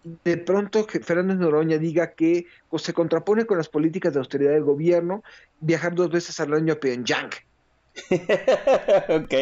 [0.04, 4.54] de pronto que Fernández Noroña diga que pues, se contrapone con las políticas de austeridad
[4.54, 5.22] del gobierno,
[5.60, 7.32] viajar dos veces al año a Pyongyang.
[9.10, 9.34] ok.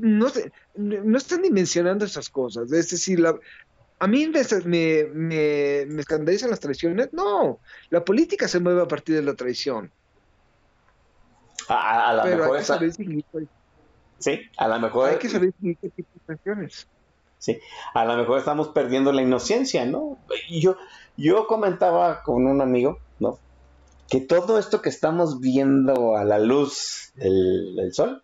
[0.00, 0.28] No
[0.74, 2.72] no están dimensionando esas cosas.
[2.72, 3.38] Es decir, la-
[3.98, 7.08] a mí me, me, me- me escandalizan las traiciones.
[7.12, 9.92] No, la política se mueve a partir de la traición.
[11.68, 12.78] A, lo mejor esa-
[14.18, 16.88] sí, a lo mejor hay que saber distinguir qué tipo de traiciones.
[17.38, 17.58] Sí,
[17.94, 20.18] a lo mejor estamos perdiendo la inocencia, ¿no?
[20.48, 20.76] Yo,
[21.16, 23.38] yo comentaba con un amigo, ¿no?
[24.08, 28.22] Que todo esto que estamos viendo a la luz del, del sol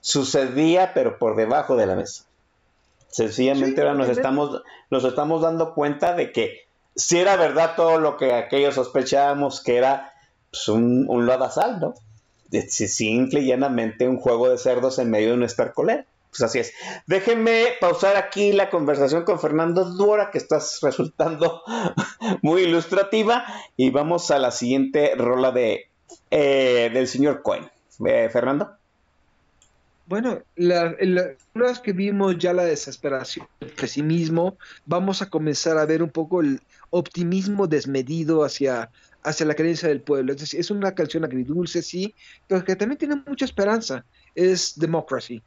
[0.00, 2.24] sucedía, pero por debajo de la mesa.
[3.10, 7.98] Sencillamente Sí, ahora nos estamos, nos estamos dando cuenta de que si era verdad todo
[7.98, 10.12] lo que aquellos sospechábamos que era
[10.50, 11.94] pues, un, un lodazal, ¿no?
[12.68, 16.04] Simple y llanamente un juego de cerdos en medio de un estercolero.
[16.30, 16.72] Pues así es.
[17.06, 21.62] Déjenme pausar aquí la conversación con Fernando Duora, que estás resultando
[22.42, 23.44] muy ilustrativa,
[23.76, 25.90] y vamos a la siguiente rola de
[26.30, 27.70] eh, del señor Cohen.
[28.06, 28.79] Eh, Fernando.
[30.10, 31.36] Bueno, la, la-
[31.84, 36.58] que vimos ya la desesperación, el pesimismo, vamos a comenzar a ver un poco el
[36.90, 38.90] optimismo desmedido hacia,
[39.22, 40.32] hacia la creencia del pueblo.
[40.32, 42.16] Es decir, es una canción agridulce, sí,
[42.48, 44.04] pero que también tiene mucha esperanza.
[44.34, 45.44] Es Democracy.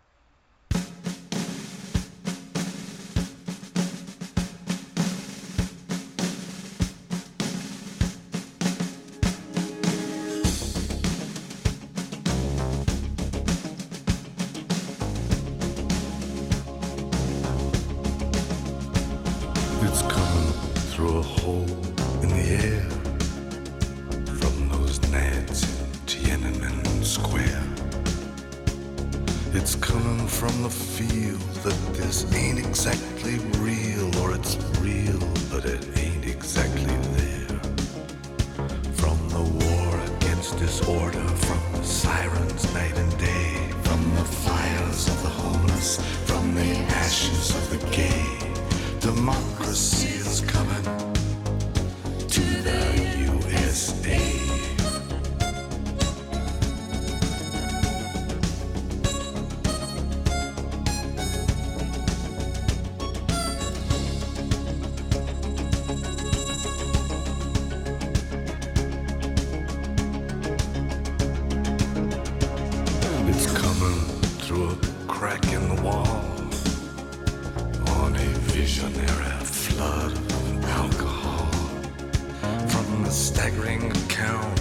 [83.14, 84.60] staggering account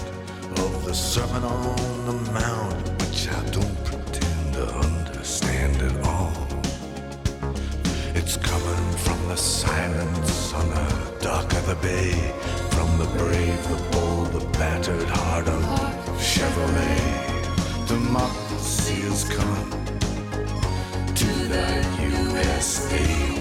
[0.59, 6.31] of the Sermon on the Mount, which I don't pretend to understand at all.
[8.13, 12.13] It's coming from the silence on the dock of the bay,
[12.69, 15.63] from the brave, the bold, the battered heart of
[16.19, 17.87] Chevrolet.
[17.87, 19.71] Democracy is coming
[21.15, 21.65] to the
[22.37, 23.32] USA.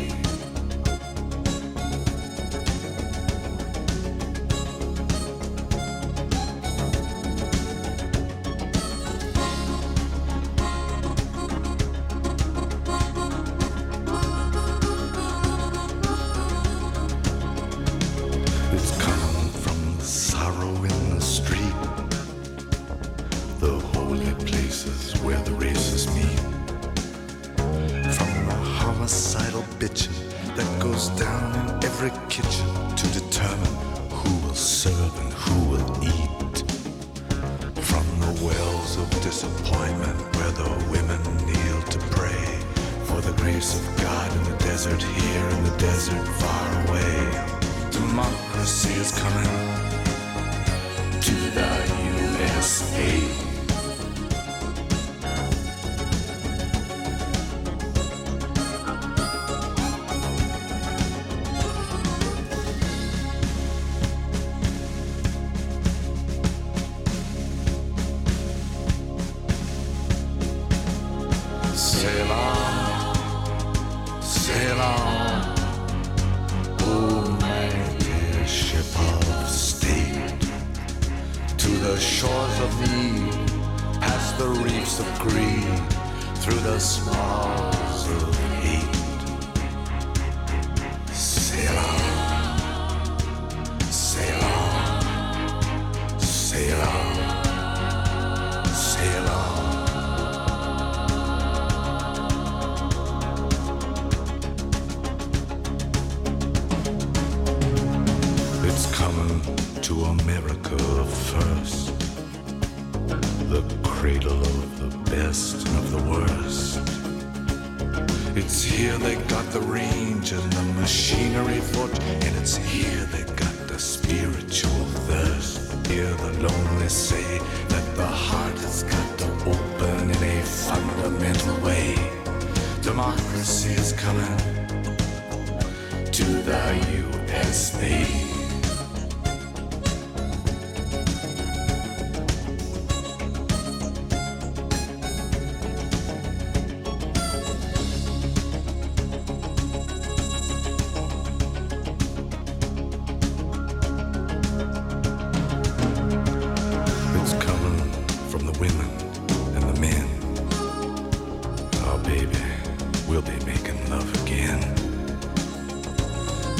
[163.12, 164.58] We'll be making love again.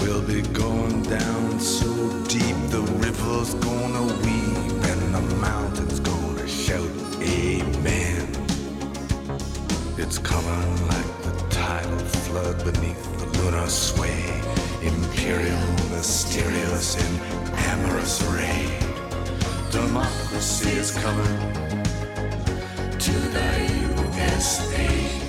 [0.03, 1.89] We'll be going down so
[2.25, 6.91] deep, the river's gonna weep, and the mountain's gonna shout,
[7.23, 8.29] Amen.
[9.97, 14.23] It's coming like the tidal flood beneath the lunar sway,
[14.83, 17.21] imperial, mysterious, and
[17.73, 18.79] amorous ray.
[19.71, 21.39] Democracy is coming
[22.99, 23.49] to the
[24.05, 25.22] USA.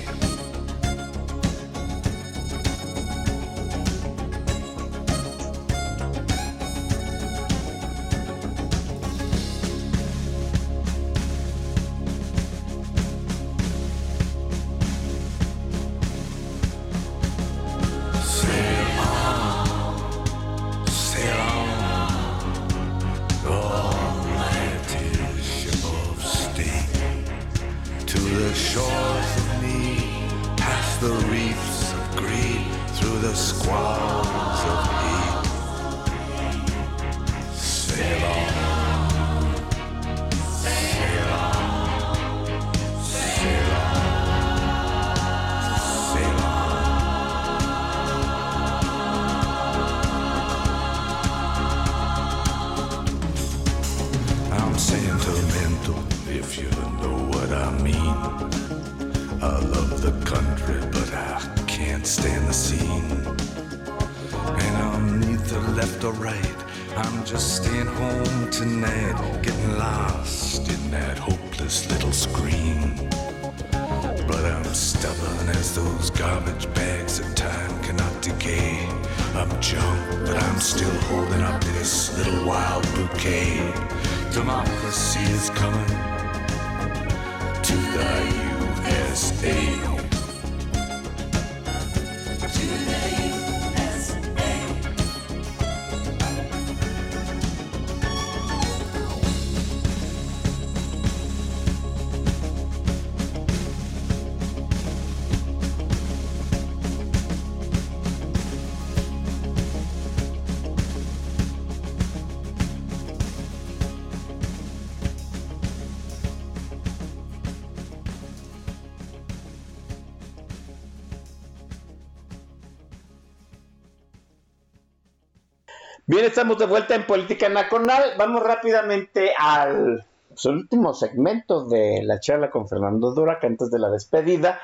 [126.34, 128.14] Estamos de vuelta en Política Nacional.
[128.18, 133.88] Vamos rápidamente al pues, último segmento de la charla con Fernando Durac antes de la
[133.88, 134.60] despedida.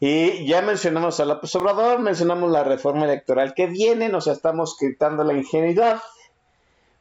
[0.00, 5.22] Y ya mencionamos a López Obrador, mencionamos la reforma electoral que viene, nos estamos quitando
[5.22, 6.00] la ingenuidad.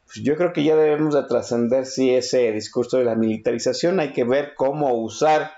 [0.06, 4.14] Pues, yo creo que ya debemos de trascender si ese discurso de la militarización hay
[4.14, 5.54] que ver cómo usar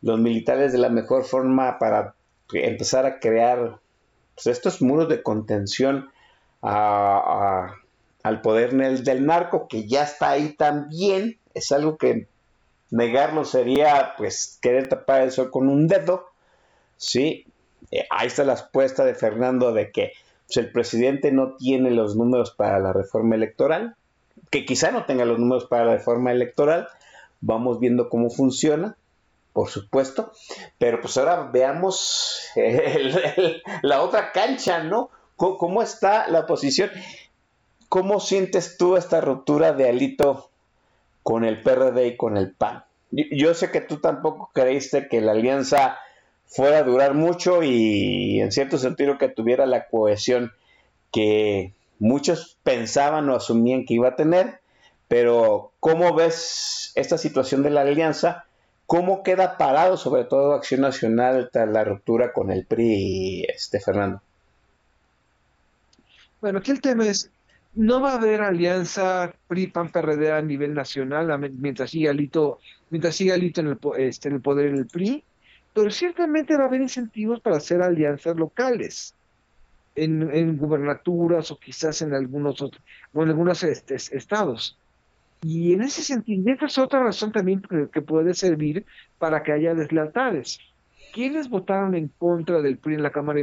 [0.00, 2.14] los militares de la mejor forma para
[2.54, 3.78] empezar a crear
[4.34, 6.08] pues, estos muros de contención
[6.62, 7.74] a,
[8.22, 11.38] al poder del narco, que ya está ahí también.
[11.54, 12.28] Es algo que
[12.90, 16.26] negarlo sería pues querer tapar el sol con un dedo.
[16.96, 17.46] Sí,
[17.90, 20.12] eh, ahí está la respuesta de Fernando de que
[20.46, 23.96] pues, el presidente no tiene los números para la reforma electoral,
[24.50, 26.88] que quizá no tenga los números para la reforma electoral.
[27.40, 28.96] Vamos viendo cómo funciona,
[29.54, 30.32] por supuesto,
[30.78, 32.42] pero pues ahora veamos
[33.82, 35.10] la otra cancha, ¿no?
[35.36, 36.90] ¿Cómo está la posición?
[37.90, 40.48] ¿Cómo sientes tú esta ruptura de Alito
[41.24, 42.84] con el PRD y con el PAN?
[43.10, 45.98] Yo sé que tú tampoco creíste que la alianza
[46.46, 50.52] fuera a durar mucho y en cierto sentido que tuviera la cohesión
[51.10, 54.60] que muchos pensaban o asumían que iba a tener,
[55.08, 58.44] pero ¿cómo ves esta situación de la alianza?
[58.86, 64.22] ¿Cómo queda parado sobre todo Acción Nacional tras la ruptura con el PRI, este Fernando?
[66.40, 67.32] Bueno, aquí el tema es,
[67.74, 72.58] no va a haber alianza PRI-PAN-PRD a nivel nacional mientras siga Alito,
[72.90, 75.24] mientras siga Alito en el, este, en el poder en el PRI,
[75.72, 79.14] pero ciertamente va a haber incentivos para hacer alianzas locales.
[79.96, 82.70] En, gubernaturas o quizás en algunos o
[83.22, 84.78] en algunos este, estados.
[85.42, 88.86] Y en ese sentido, esa es otra razón también que, que puede servir
[89.18, 90.58] para que haya deslealtades.
[91.12, 93.40] ¿Quiénes votaron en contra del PRI en la Cámara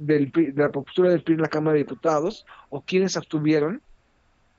[0.00, 3.82] del de la postura del PRI en la Cámara de Diputados o quiénes abstuvieron?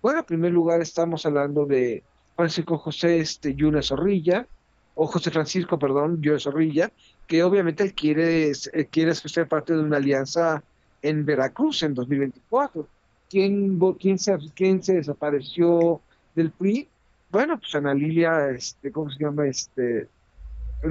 [0.01, 2.03] Bueno, en primer lugar estamos hablando de
[2.35, 4.47] Francisco José este, Yuna Zorrilla,
[4.95, 6.91] o José Francisco, perdón, Yuna Zorrilla,
[7.27, 8.51] que obviamente quiere,
[8.89, 10.63] quiere ser parte de una alianza
[11.01, 12.87] en Veracruz en 2024.
[13.29, 16.01] ¿Quién, quién, se, quién se desapareció
[16.35, 16.87] del PRI?
[17.29, 19.47] Bueno, pues Ana Lilia, este, ¿cómo se llama?
[19.47, 20.09] Este,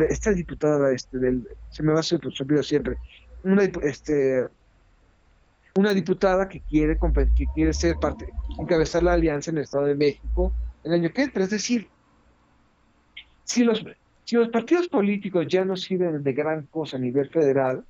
[0.09, 2.97] esta diputada este del se me va a hacer olvido siempre
[3.43, 4.47] una este
[5.75, 6.99] una diputada que quiere
[7.37, 8.29] que quiere ser parte
[8.59, 10.53] encabezar la alianza en el Estado de México
[10.85, 11.89] el año que entra es decir
[13.45, 13.85] si los
[14.25, 17.85] si los partidos políticos ya no sirven de gran cosa a nivel federal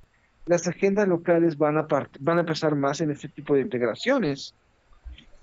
[0.45, 1.87] las agendas locales van a
[2.19, 4.55] van a empezar más en este tipo de integraciones.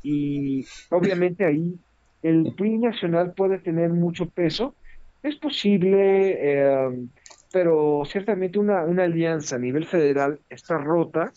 [0.02, 1.78] Y obviamente ahí
[2.22, 4.74] el PRI nacional puede tener mucho peso
[5.22, 7.08] es posible, eh,
[7.52, 11.32] pero ciertamente una, alianza a nivel federal está rota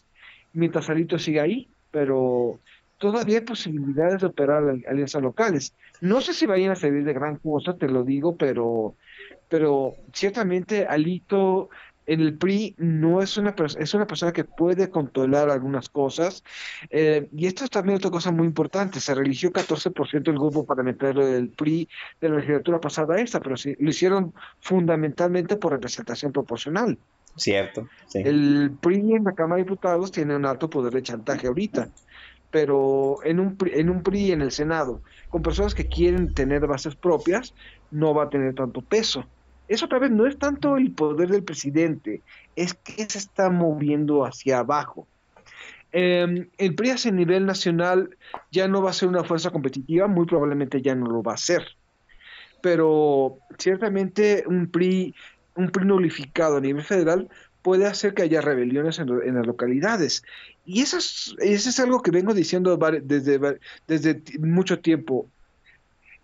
[0.54, 2.60] mientras Alito sigue ahí, pero
[2.98, 5.76] todavía hay posibilidades de operar alianzas locales.
[6.02, 8.96] No sé si vayan a servir de gran cosa, te lo digo, pero,
[9.50, 11.70] pero ciertamente Alito
[12.06, 16.44] el PRI no es una es una persona que puede controlar algunas cosas
[16.90, 21.26] eh, y esto es también otra cosa muy importante se religió 14% del grupo parlamentario
[21.26, 21.88] del PRI
[22.20, 26.98] de la legislatura pasada esta pero sí, lo hicieron fundamentalmente por representación proporcional.
[27.36, 31.90] Cierto el PRI en la Cámara de Diputados tiene un alto poder de chantaje ahorita
[32.50, 36.96] pero en un en un PRI en el Senado con personas que quieren tener bases
[36.96, 37.54] propias
[37.92, 39.26] no va a tener tanto peso
[39.74, 42.22] eso otra vez no es tanto el poder del presidente,
[42.56, 45.08] es que se está moviendo hacia abajo.
[45.94, 48.18] Eh, el PRI a nivel nacional
[48.52, 51.38] ya no va a ser una fuerza competitiva, muy probablemente ya no lo va a
[51.38, 51.64] ser.
[52.62, 55.16] Pero ciertamente un PRI,
[55.56, 57.30] un PRI nulificado a nivel federal
[57.62, 60.24] puede hacer que haya rebeliones en, en las localidades.
[60.66, 65.28] Y eso es, eso es algo que vengo diciendo desde, desde mucho tiempo.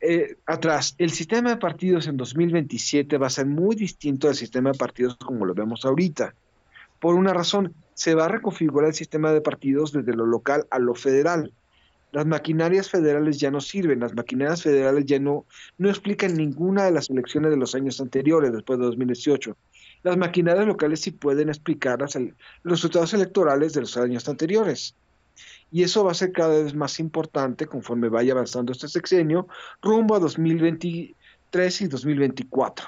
[0.10, 4.72] Eh, atrás, el sistema de partidos en 2027 va a ser muy distinto al sistema
[4.72, 6.34] de partidos como lo vemos ahorita.
[7.02, 10.80] Por una razón, se va a reconfigurar el sistema de partidos desde lo local a
[10.80, 11.52] lo federal.
[12.14, 15.44] Las maquinarias federales ya no sirven, las maquinarias federales ya no,
[15.78, 19.58] no explican ninguna de las elecciones de los años anteriores, después de 2018.
[20.04, 22.16] Las maquinarias locales sí pueden explicar los
[22.64, 24.96] resultados electorales de los años anteriores
[25.72, 29.48] y eso va a ser cada vez más importante conforme vaya avanzando este sexenio
[29.81, 32.88] rumbo a 2023 y 2024.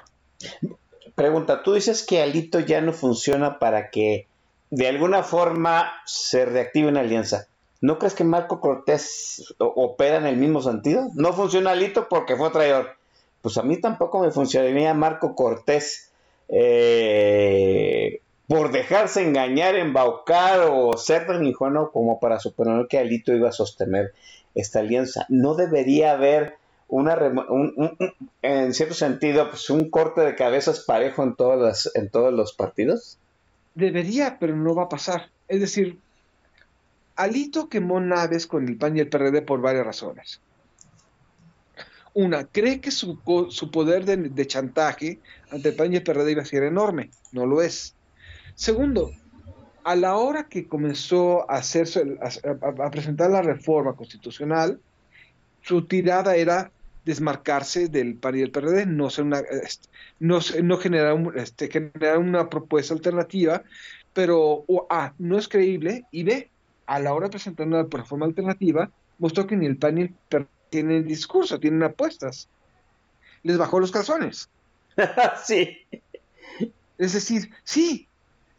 [1.15, 4.27] Pregunta, tú dices que Alito ya no funciona para que
[4.69, 7.47] de alguna forma se reactive una alianza.
[7.81, 11.07] ¿No crees que Marco Cortés opera en el mismo sentido?
[11.15, 12.95] No funciona Alito porque fue traidor.
[13.41, 16.11] Pues a mí tampoco me funcionaría Marco Cortés
[16.49, 23.49] eh, por dejarse engañar, embaucar o ser tan ingenuo como para suponer que Alito iba
[23.49, 24.15] a sostener
[24.55, 25.27] esta alianza.
[25.29, 26.57] No debería haber
[26.87, 27.15] una
[27.47, 32.09] un, un, en cierto sentido pues un corte de cabezas parejo en todas las, en
[32.09, 33.19] todos los partidos.
[33.75, 35.29] Debería, pero no va a pasar.
[35.47, 35.99] Es decir,
[37.17, 40.41] Alito quemó naves con el PAN y el PRD por varias razones.
[42.15, 43.19] Una, cree que su,
[43.51, 45.19] su poder de, de, chantaje
[45.51, 47.11] ante el PAN y el PRD iba a ser enorme.
[47.31, 47.93] No lo es.
[48.59, 49.13] Segundo,
[49.85, 54.81] a la hora que comenzó a, hacerse, a, a presentar la reforma constitucional,
[55.61, 56.69] su tirada era
[57.05, 59.87] desmarcarse del PAN y del PRD, no, ser una, este,
[60.19, 63.63] no, no generar, un, este, generar una propuesta alternativa,
[64.11, 66.49] pero o A, no es creíble, y B,
[66.85, 70.13] a la hora de presentar una reforma alternativa, mostró que ni el PAN ni el
[70.27, 72.49] PRD tienen discurso, tienen apuestas.
[73.43, 74.49] Les bajó los calzones.
[75.45, 75.77] sí.
[76.97, 78.08] Es decir, sí,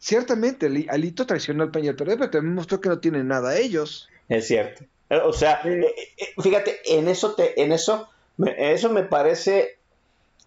[0.01, 4.09] ciertamente Alito traicionó al al PRD, pero también mostró que no tienen nada ellos.
[4.27, 4.83] Es cierto.
[5.25, 5.93] O sea, eh,
[6.41, 8.09] fíjate, en eso te, en eso
[8.57, 9.77] eso me parece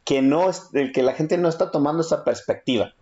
[0.04, 0.50] que no
[0.92, 2.94] que la gente no está tomando esa perspectiva.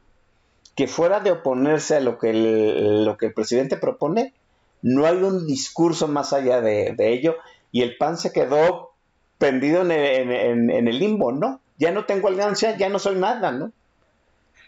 [0.76, 4.34] Que fuera de oponerse a lo que el, lo que el presidente propone,
[4.82, 7.36] no hay un discurso más allá de, de ello.
[7.70, 8.92] Y el PAN se quedó
[9.38, 11.60] pendido en el, en, en el, limbo, ¿no?
[11.78, 13.72] Ya no tengo alianza, ya no soy nada, ¿no?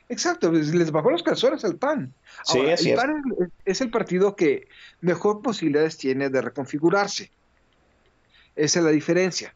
[0.08, 2.12] Exacto, les bajó los calzones al PAN.
[2.44, 3.22] Sí, Ahora, el PAN
[3.64, 4.68] es el partido que
[5.00, 7.30] mejor posibilidades tiene de reconfigurarse.
[8.54, 9.54] Esa es la diferencia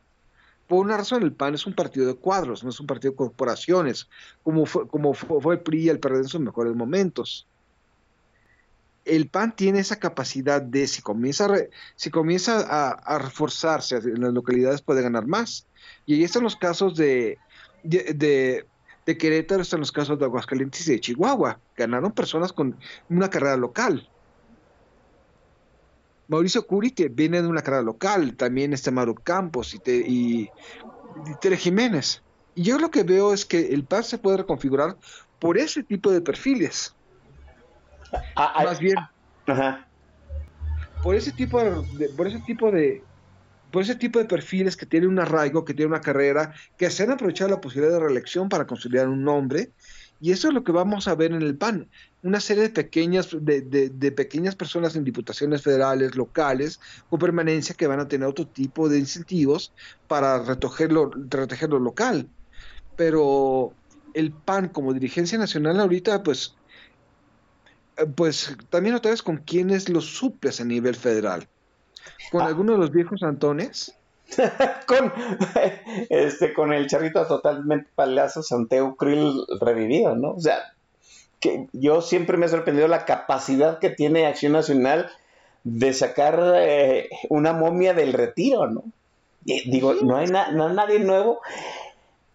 [0.68, 3.16] por una razón, el PAN es un partido de cuadros, no es un partido de
[3.16, 4.06] corporaciones,
[4.42, 7.46] como fue, como fue el PRI y el PRD en sus mejores momentos.
[9.06, 13.96] El PAN tiene esa capacidad de, si comienza a, re, si comienza a, a, reforzarse
[13.96, 15.66] en las localidades, puede ganar más.
[16.04, 17.38] Y ahí están los casos de,
[17.82, 18.66] de, de,
[19.08, 21.58] de Querétaro, están los casos de Aguascalientes y de Chihuahua.
[21.74, 22.78] Ganaron personas con
[23.08, 24.06] una carrera local.
[26.28, 30.42] Mauricio Curi, que viene de una carrera local, también está Maru Campos y, te, y,
[30.42, 32.22] y Tere Jiménez.
[32.54, 34.98] Y yo lo que veo es que el PAN se puede reconfigurar
[35.38, 36.94] por ese tipo de perfiles.
[38.36, 38.96] Ah, Más bien,
[39.46, 39.88] Ajá.
[41.02, 43.02] por ese tipo de, por ese tipo de
[43.70, 47.02] por ese tipo de perfiles que tienen un arraigo, que tienen una carrera, que se
[47.02, 49.70] han aprovechado la posibilidad de reelección para consolidar un nombre,
[50.20, 51.88] y eso es lo que vamos a ver en el PAN,
[52.22, 57.76] una serie de pequeñas, de, de, de, pequeñas personas en diputaciones federales, locales, con permanencia
[57.76, 59.72] que van a tener otro tipo de incentivos
[60.08, 60.90] para lo, recoger
[61.70, 62.28] lo local.
[62.96, 63.72] Pero
[64.14, 66.56] el PAN como dirigencia nacional ahorita, pues,
[68.16, 71.48] pues también otra vez con quienes los suples a nivel federal.
[72.30, 72.46] Con ah.
[72.46, 73.94] algunos de los viejos Antones.
[74.86, 75.10] con
[76.10, 80.32] este con el charrito totalmente palazo Santiago Krill revivido, ¿no?
[80.32, 80.74] O sea,
[81.40, 85.10] que yo siempre me ha sorprendido la capacidad que tiene Acción Nacional
[85.64, 88.84] de sacar eh, una momia del retiro, ¿no?
[89.44, 91.40] Y digo, no hay, na no hay nadie nuevo.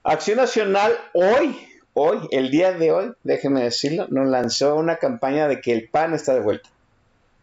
[0.04, 1.58] Acción Nacional hoy,
[1.94, 6.14] hoy, el día de hoy, déjeme decirlo, nos lanzó una campaña de que el PAN
[6.14, 6.70] está de vuelta.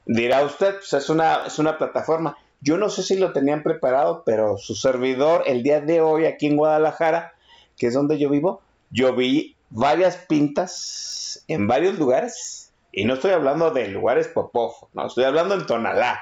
[0.07, 2.37] Dirá usted, pues es una, es una plataforma.
[2.61, 6.47] Yo no sé si lo tenían preparado, pero su servidor el día de hoy aquí
[6.47, 7.33] en Guadalajara,
[7.77, 8.61] que es donde yo vivo,
[8.91, 12.73] yo vi varias pintas en varios lugares.
[12.93, 16.21] Y no estoy hablando de lugares Popov, no, estoy hablando en Tonalá.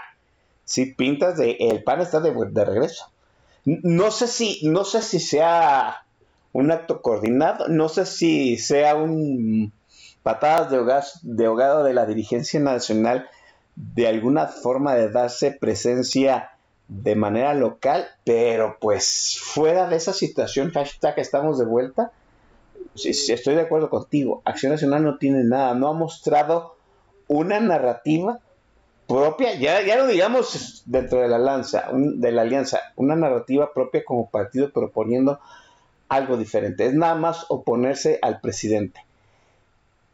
[0.64, 3.10] Sí, pintas de el pan está de, de regreso.
[3.64, 6.04] No sé si, no sé si sea
[6.52, 9.72] un acto coordinado, no sé si sea un
[10.22, 13.28] patadas de ahogado de, ahogado de la dirigencia nacional
[13.78, 16.50] de alguna forma de darse presencia
[16.88, 22.10] de manera local, pero pues fuera de esa situación, hashtag estamos de vuelta,
[22.96, 26.76] sí, estoy de acuerdo contigo, Acción Nacional no tiene nada, no ha mostrado
[27.28, 28.40] una narrativa
[29.06, 33.72] propia, ya, ya no digamos dentro de la, lanza, un, de la alianza, una narrativa
[33.72, 35.38] propia como partido proponiendo
[36.08, 39.07] algo diferente, es nada más oponerse al presidente.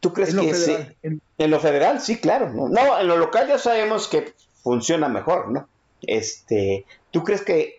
[0.05, 0.97] ¿Tú crees en que federal, sí?
[1.01, 1.21] en...
[1.39, 1.49] en...
[1.49, 2.53] lo federal, sí, claro.
[2.53, 2.69] ¿no?
[2.69, 5.67] no, en lo local ya sabemos que funciona mejor, ¿no?
[6.03, 7.77] Este, ¿tú crees que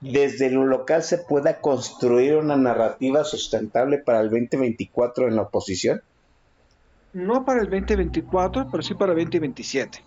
[0.00, 6.02] desde lo local se pueda construir una narrativa sustentable para el 2024 en la oposición?
[7.12, 10.02] No para el 2024, pero sí para el 2027.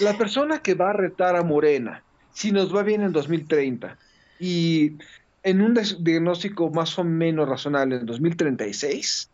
[0.00, 3.96] La persona que va a retar a Morena, si nos va bien en 2030
[4.38, 4.98] y
[5.42, 9.30] en un diagnóstico más o menos razonable en 2036,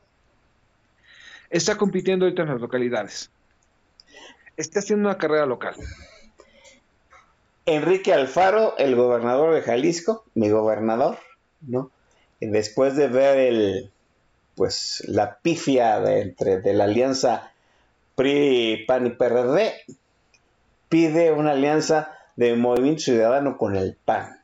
[1.52, 3.30] está compitiendo ahorita en las localidades.
[4.56, 5.76] Está haciendo una carrera local.
[7.66, 11.18] Enrique Alfaro, el gobernador de Jalisco, mi gobernador,
[11.60, 11.90] ¿no?
[12.40, 13.90] Después de ver el,
[14.56, 17.52] pues, la pifia de, entre, de la alianza
[18.16, 19.74] PRI, PAN y PRD,
[20.88, 24.40] pide una alianza de Movimiento Ciudadano con el PAN.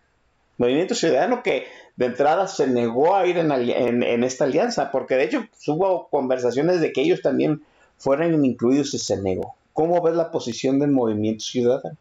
[0.58, 1.66] Movimiento Ciudadano que
[1.98, 6.08] de entrada se negó a ir en, en, en esta alianza, porque de hecho hubo
[6.08, 7.62] conversaciones de que ellos también
[7.96, 9.56] fueran incluidos y se negó.
[9.72, 11.96] ¿Cómo ves la posición del Movimiento Ciudadano?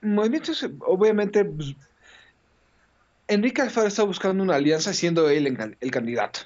[0.00, 1.74] Movimiento, obviamente, pues,
[3.26, 6.40] Enrique Alfaro está buscando una alianza siendo él el, el candidato.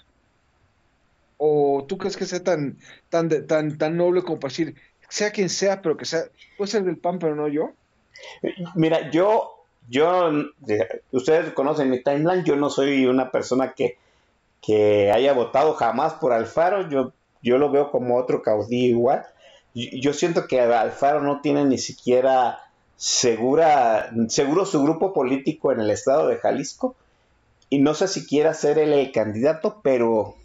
[1.36, 2.78] ¿O tú crees que sea tan,
[3.10, 4.74] tan, tan, tan noble como para decir,
[5.08, 6.24] sea quien sea, pero que sea,
[6.58, 7.74] puede ser del PAN, pero no yo?
[8.74, 10.30] Mira, yo, yo,
[11.10, 13.98] ustedes conocen mi timeline, yo no soy una persona que,
[14.60, 19.26] que haya votado jamás por Alfaro, yo, yo lo veo como otro caudillo igual.
[19.74, 22.58] Yo siento que Alfaro no tiene ni siquiera
[22.96, 26.94] segura, seguro su grupo político en el estado de Jalisco
[27.68, 30.36] y no sé si quiera ser él el candidato, pero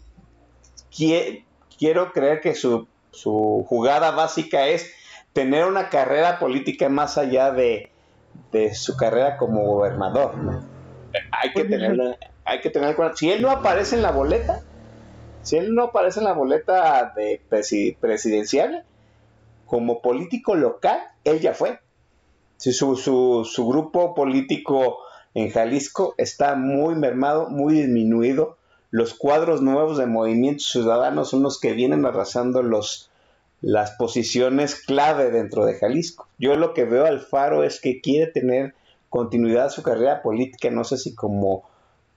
[0.90, 4.90] quiero creer que su, su, jugada básica es
[5.34, 7.90] tener una carrera política más allá de,
[8.52, 10.34] de su carrera como gobernador.
[11.30, 14.62] Hay que tenerlo, hay que tener Si él no aparece en la boleta,
[15.42, 17.40] si él no aparece en la boleta de
[18.00, 18.84] presidencial,
[19.66, 21.78] como político local, él ya fue.
[22.56, 24.98] Si su, su, su grupo político
[25.34, 28.56] en Jalisco está muy mermado, muy disminuido.
[28.90, 33.10] Los cuadros nuevos de Movimiento Ciudadano son los que vienen arrasando los,
[33.60, 36.28] las posiciones clave dentro de Jalisco.
[36.38, 38.74] Yo lo que veo al Faro es que quiere tener
[39.08, 41.68] continuidad su carrera política, no sé si como,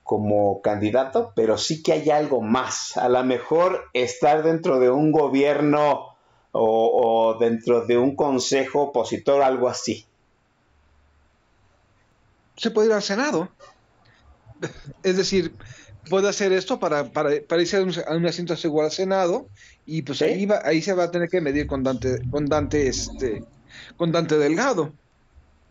[0.03, 2.97] como candidato, pero sí que hay algo más.
[2.97, 6.15] A lo mejor estar dentro de un gobierno
[6.51, 10.05] o, o dentro de un consejo opositor, algo así
[12.61, 13.49] se puede ir al Senado.
[15.01, 15.55] Es decir,
[16.09, 19.47] puede hacer esto para, para, para irse a un, a un asiento seguro al Senado
[19.85, 22.87] y pues ahí, va, ahí se va a tener que medir con Dante, con Dante,
[22.87, 23.43] este,
[23.97, 24.93] con Dante Delgado.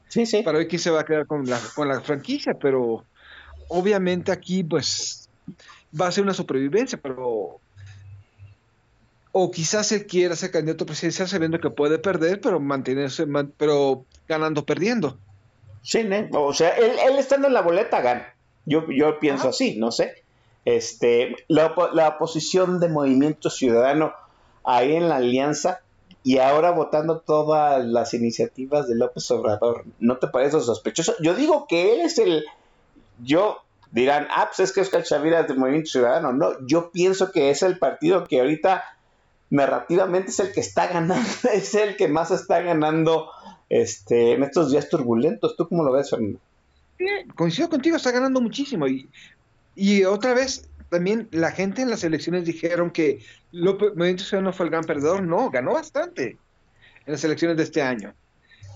[0.09, 0.43] Sí, sí.
[0.43, 3.05] Para ver quién se va a quedar con la, con la franquicia, pero
[3.69, 5.28] obviamente aquí pues
[5.98, 7.61] va a ser una supervivencia, pero
[9.32, 14.05] o quizás él quiera ser candidato presidencial sabiendo que puede perder, pero mantenerse, man, pero
[14.28, 15.19] ganando, perdiendo.
[15.82, 18.35] Sí, o sea, él, él, estando en la boleta gana.
[18.66, 19.51] Yo, yo pienso Ajá.
[19.51, 20.23] así, no sé.
[20.65, 24.12] Este, la, la posición de Movimiento Ciudadano
[24.65, 25.81] ahí en la alianza
[26.23, 31.15] y ahora votando todas las iniciativas de López Obrador, ¿no te parece sospechoso?
[31.20, 32.45] Yo digo que él es el,
[33.23, 33.59] yo
[33.91, 36.32] dirán, ah, pues es que Oscar Chavira es del Movimiento Ciudadano.
[36.32, 38.85] No, yo pienso que es el partido que ahorita
[39.49, 43.31] narrativamente es el que está ganando, es el que más está ganando
[43.69, 45.57] este, en estos días turbulentos.
[45.57, 46.39] ¿Tú cómo lo ves, Fernando?
[47.35, 48.87] Coincido contigo, está ganando muchísimo.
[48.87, 49.09] Y,
[49.75, 53.21] y otra vez, también la gente en las elecciones dijeron que
[53.53, 55.23] López Movimiento Ciudadano fue el gran perdedor.
[55.23, 56.39] No, ganó bastante
[57.07, 58.15] en las elecciones de este año.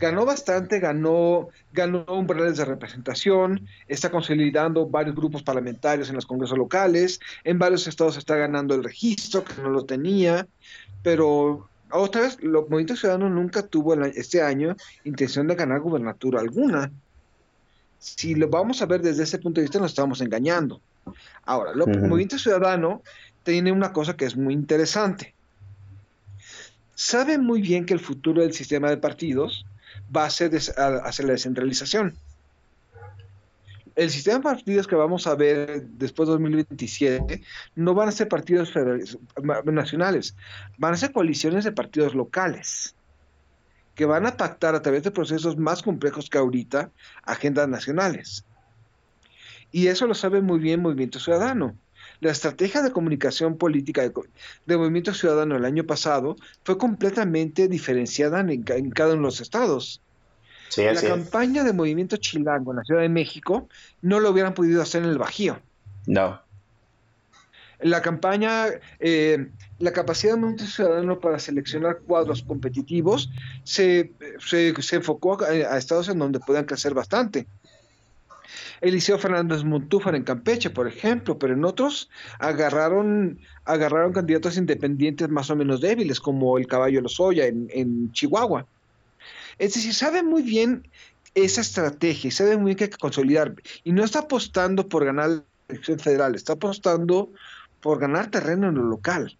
[0.00, 6.58] Ganó bastante, ganó, ganó umbrales de representación, está consolidando varios grupos parlamentarios en los congresos
[6.58, 10.48] locales, en varios estados está ganando el registro, que no lo tenía,
[11.04, 14.74] pero otra vez, el Movimiento Ciudadano nunca tuvo este año
[15.04, 16.90] intención de ganar gubernatura alguna.
[18.04, 20.78] Si lo vamos a ver desde ese punto de vista, nos estamos engañando.
[21.46, 22.06] Ahora, el uh -huh.
[22.06, 23.02] Movimiento Ciudadano
[23.44, 25.34] tiene una cosa que es muy interesante.
[26.94, 29.64] Sabe muy bien que el futuro del sistema de partidos
[30.14, 32.14] va a ser hacia la descentralización.
[33.96, 37.40] El sistema de partidos que vamos a ver después de 2027
[37.76, 38.70] no van a ser partidos
[39.64, 40.36] nacionales,
[40.76, 42.94] van a ser coaliciones de partidos locales
[43.94, 46.90] que van a pactar a través de procesos más complejos que ahorita
[47.22, 48.44] agendas nacionales.
[49.70, 51.76] Y eso lo sabe muy bien Movimiento Ciudadano.
[52.20, 54.12] La estrategia de comunicación política de,
[54.66, 59.40] de Movimiento Ciudadano el año pasado fue completamente diferenciada en, en cada uno de los
[59.40, 60.00] estados.
[60.68, 63.68] Sí, la campaña de Movimiento Chilango en la Ciudad de México
[64.00, 65.60] no lo hubieran podido hacer en el Bajío.
[66.06, 66.40] No.
[67.80, 68.66] La campaña,
[68.98, 73.30] eh, la capacidad de Movimiento Ciudadano para seleccionar cuadros competitivos
[73.64, 77.46] se, se, enfocó a, estados en donde podían crecer bastante.
[78.80, 85.50] Eliseo Fernández Montúfar en Campeche, por ejemplo, pero en otros agarraron, agarraron candidatos independientes más
[85.50, 88.66] o menos débiles, como el Caballo Lozoya en, en Chihuahua.
[89.58, 90.86] Es decir, sabe muy bien
[91.34, 93.54] esa estrategia, sabe muy bien que hay que consolidar.
[93.82, 97.30] Y no está apostando por ganar la elección federal, está apostando
[97.80, 99.36] por ganar terreno en lo local.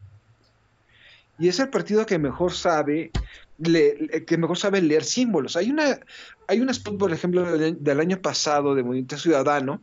[1.38, 3.10] Y es el partido que mejor sabe,
[3.58, 5.56] le, que mejor sabe leer símbolos.
[5.56, 5.98] Hay una,
[6.46, 9.80] hay un spot, por ejemplo, del, del año pasado de Movimiento Ciudadano,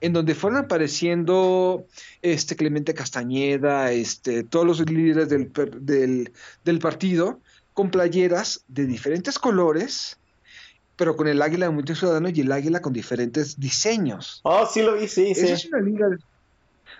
[0.00, 1.86] en donde fueron apareciendo
[2.22, 6.32] este Clemente Castañeda, este, todos los líderes del, del,
[6.64, 7.40] del partido,
[7.74, 10.18] con playeras de diferentes colores,
[10.96, 14.40] pero con el águila de Movimiento Ciudadano y el águila con diferentes diseños.
[14.44, 15.52] Oh, sí lo vi, sí, Esa sí.
[15.52, 16.08] es una liga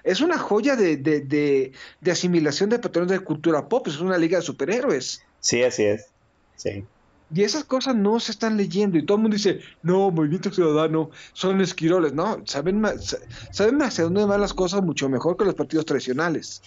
[0.06, 4.18] es una joya de, de, de- de asimilación de patrones de cultura pop, es una
[4.18, 5.20] liga de superhéroes.
[5.40, 6.14] Sí, así es.
[6.56, 6.88] Sí.
[7.28, 11.10] Y esas cosas no se están leyendo y todo el mundo dice, no, Movimiento Ciudadano
[11.34, 12.12] son esquiroles.
[12.14, 13.18] No, saben más, sa-
[13.52, 16.62] saben hacia dónde van las cosas mucho mejor que los partidos tradicionales.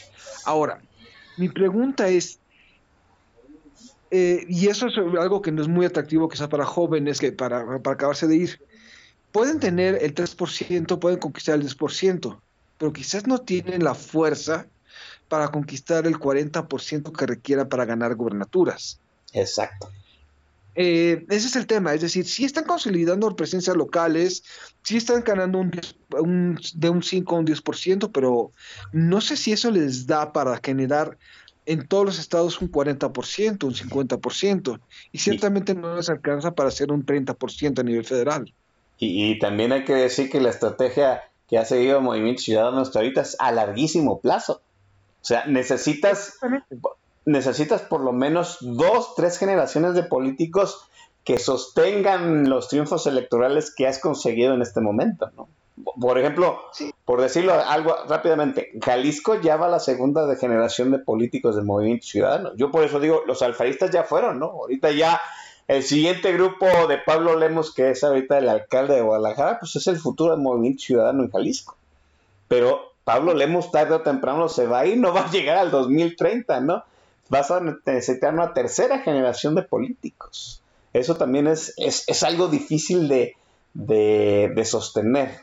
[0.46, 0.82] Ahora,
[1.38, 2.42] mi pregunta es,
[4.12, 7.66] eh, y eso es algo que no es muy atractivo quizá para jóvenes, que para,
[7.82, 8.60] para acabarse de ir,
[9.32, 12.44] pueden tener el 3%, pueden conquistar el 10%,
[12.80, 14.68] pero quizás no tienen la fuerza
[15.28, 19.02] para conquistar el 40% que requiera para ganar gubernaturas.
[19.34, 19.90] Exacto.
[20.76, 24.44] Eh, ese es el tema, es decir, si están consolidando presencias locales,
[24.84, 28.54] si están ganando un, 10 un- de un 5 a un 10%, pero
[28.94, 31.18] no sé si eso les da para generar
[31.66, 34.80] en todos los estados un 40%, un 50%,
[35.12, 38.46] y ciertamente no les alcanza para hacer un 30% a nivel federal.
[38.98, 43.00] Y, y también hay que decir que la estrategia que ha seguido Movimiento Ciudadano hasta
[43.00, 44.62] ahorita es a larguísimo plazo.
[45.22, 46.38] O sea, necesitas,
[47.26, 50.86] necesitas por lo menos dos, tres generaciones de políticos
[51.24, 55.48] que sostengan los triunfos electorales que has conseguido en este momento, ¿no?
[56.00, 56.60] Por ejemplo,
[57.06, 61.66] por decirlo algo rápidamente, Jalisco ya va a la segunda de generación de políticos del
[61.66, 62.52] Movimiento Ciudadano.
[62.56, 64.48] Yo por eso digo, los alfaristas ya fueron, ¿no?
[64.48, 65.22] Ahorita ya
[65.70, 69.86] el siguiente grupo de Pablo Lemos, que es ahorita el alcalde de Guadalajara, pues es
[69.86, 71.78] el futuro del Movimiento Ciudadano en Jalisco.
[72.48, 75.70] Pero Pablo Lemos tarde o temprano se va a ir, no va a llegar al
[75.70, 76.84] 2030, ¿no?
[77.30, 80.64] Vas a necesitar una tercera generación de políticos.
[80.92, 83.36] Eso también es, es, es algo difícil de,
[83.76, 85.42] de, de sostener.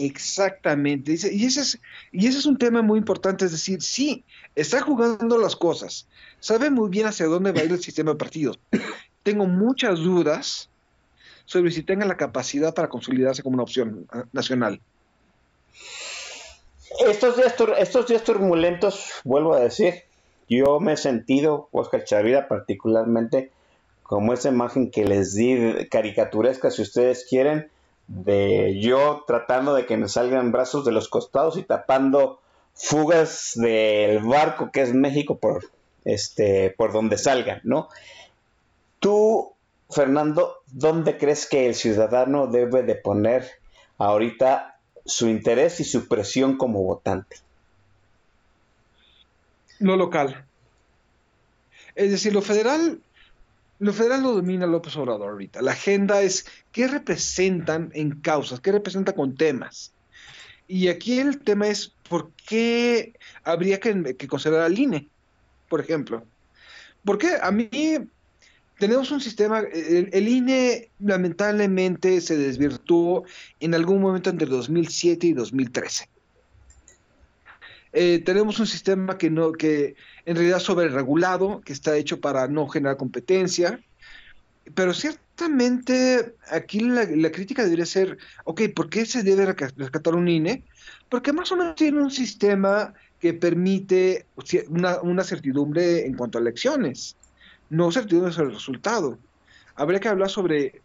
[0.00, 1.10] Exactamente.
[1.32, 1.80] Y ese, es,
[2.12, 6.06] y ese es un tema muy importante, es decir, sí, está jugando las cosas,
[6.38, 8.60] sabe muy bien hacia dónde va a ir el sistema de partidos.
[9.24, 10.70] Tengo muchas dudas
[11.46, 14.80] sobre si tenga la capacidad para consolidarse como una opción ah, nacional.
[17.04, 20.04] Estos días, estos días turbulentos, vuelvo a decir,
[20.48, 23.50] yo me he sentido, Oscar Chavira particularmente,
[24.04, 27.68] como esa imagen que les di, caricaturesca si ustedes quieren,
[28.08, 32.40] de yo tratando de que me salgan brazos de los costados y tapando
[32.74, 35.70] fugas del barco que es México por,
[36.04, 37.88] este, por donde salgan, ¿no?
[38.98, 39.52] Tú,
[39.90, 43.46] Fernando, ¿dónde crees que el ciudadano debe de poner
[43.98, 47.36] ahorita su interés y su presión como votante?
[49.78, 50.44] Lo local.
[51.94, 53.00] Es decir, lo federal,
[53.78, 55.62] lo federal lo domina López Obrador ahorita.
[55.62, 59.92] La agenda es qué representan en causas, qué representan con temas.
[60.66, 63.14] Y aquí el tema es por qué
[63.44, 65.08] habría que, que considerar al INE,
[65.68, 66.24] por ejemplo.
[67.04, 67.70] Porque a mí
[68.78, 73.24] tenemos un sistema, el, el INE lamentablemente se desvirtuó
[73.60, 76.08] en algún momento entre 2007 y 2013.
[77.92, 79.94] Eh, tenemos un sistema que no, que
[80.26, 83.80] en realidad sobre regulado, que está hecho para no generar competencia,
[84.74, 90.64] pero ciertamente aquí la, crítica debería ser, ok, ¿por qué se debe rescatar un INE?
[91.08, 94.26] Porque más o menos tiene un sistema que permite
[94.68, 97.16] una, una certidumbre en cuanto a elecciones,
[97.70, 99.18] no certidumbre sobre el resultado.
[99.74, 100.82] Habría que hablar sobre,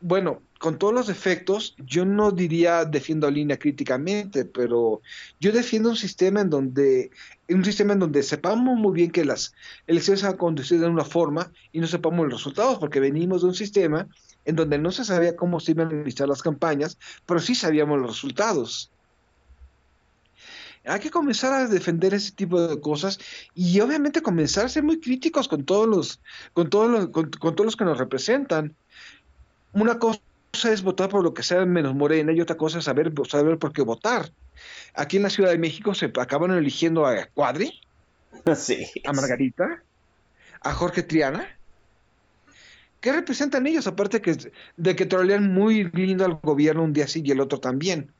[0.00, 5.00] bueno, con todos los defectos, yo no diría defiendo a línea críticamente, pero
[5.40, 7.10] yo defiendo un sistema en donde,
[7.48, 9.54] un sistema en donde sepamos muy bien que las
[9.86, 13.42] elecciones se van a conducir de una forma y no sepamos los resultados, porque venimos
[13.42, 14.08] de un sistema
[14.44, 18.00] en donde no se sabía cómo se iban a realizar las campañas, pero sí sabíamos
[18.00, 18.90] los resultados.
[20.84, 23.18] Hay que comenzar a defender ese tipo de cosas
[23.54, 26.20] y obviamente comenzar a ser muy críticos con todos los,
[26.52, 28.74] con todos los, con, con todos los que nos representan.
[29.74, 30.20] Una cosa
[30.52, 33.72] es votar por lo que sea menos morena y otra cosa es saber, saber por
[33.72, 34.32] qué votar.
[34.94, 37.80] Aquí en la Ciudad de México se acaban eligiendo a Cuadri,
[38.56, 38.86] Sí.
[39.04, 39.82] a Margarita,
[40.60, 41.46] a Jorge Triana.
[43.00, 43.86] ¿Qué representan ellos?
[43.86, 44.36] Aparte que,
[44.76, 48.12] de que trolean muy lindo al gobierno un día sí y el otro también.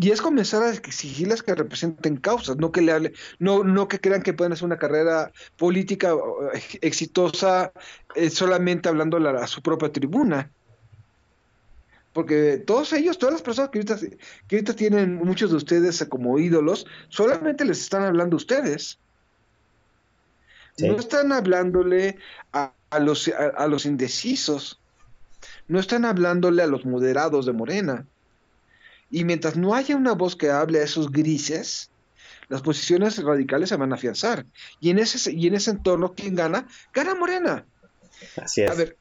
[0.00, 4.00] Y es comenzar a exigirles que representen causas, no que le hable, no, no que
[4.00, 6.12] crean que pueden hacer una carrera política
[6.80, 7.72] exitosa
[8.16, 10.50] eh, solamente hablando a, a su propia tribuna.
[12.12, 13.98] Porque todos ellos, todas las personas que ahorita,
[14.48, 18.98] que ahorita tienen muchos de ustedes como ídolos, solamente les están hablando a ustedes.
[20.76, 20.88] Sí.
[20.88, 22.18] No están hablándole
[22.52, 24.80] a, a los, a, a los indecisos.
[25.68, 28.06] no están hablándole a los moderados de Morena.
[29.14, 31.88] Y mientras no haya una voz que hable a esos grises,
[32.48, 34.44] las posiciones radicales se van a afianzar.
[34.80, 36.66] Y en ese, y en ese entorno, ¿quién gana?
[36.92, 37.64] Gana Morena.
[38.42, 38.70] Así es.
[38.72, 38.96] A ver,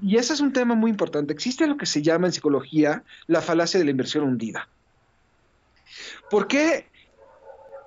[0.00, 1.34] y ese es un tema muy importante.
[1.34, 4.66] Existe lo que se llama en psicología la falacia de la inversión hundida.
[6.30, 6.86] ¿Por qué,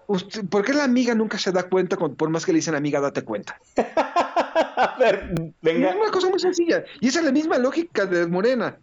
[0.06, 2.76] usted- por qué la amiga nunca se da cuenta con- por más que le dicen
[2.76, 3.60] amiga, date cuenta?
[3.78, 5.90] A ver, venga.
[5.90, 6.84] Es una cosa muy sencilla.
[7.00, 8.78] Y esa es la misma lógica de Morena.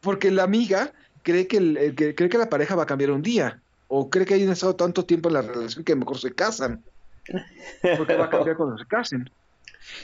[0.00, 0.92] Porque la amiga
[1.22, 3.60] cree que, el- que- cree que la pareja va a cambiar un día.
[3.88, 6.82] O cree que hayan estado tanto tiempo en la relación que mejor se casan.
[7.98, 9.30] Porque va a cambiar cuando se casen.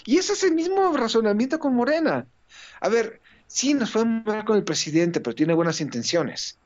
[0.05, 2.27] Y ese es el mismo razonamiento con Morena.
[2.81, 6.59] A ver, sí nos fue muy mal con el presidente, pero tiene buenas intenciones.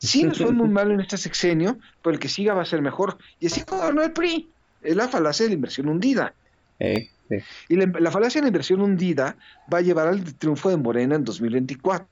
[0.00, 2.80] Sí nos fue muy mal en este sexenio, pero el que siga va a ser
[2.82, 3.18] mejor.
[3.38, 4.48] Y así gobernó el PRI.
[4.82, 6.32] Es la falacia de la inversión hundida.
[6.78, 7.36] Eh, sí.
[7.68, 9.36] Y la, la falacia de la inversión hundida
[9.72, 12.08] va a llevar al triunfo de Morena en 2024.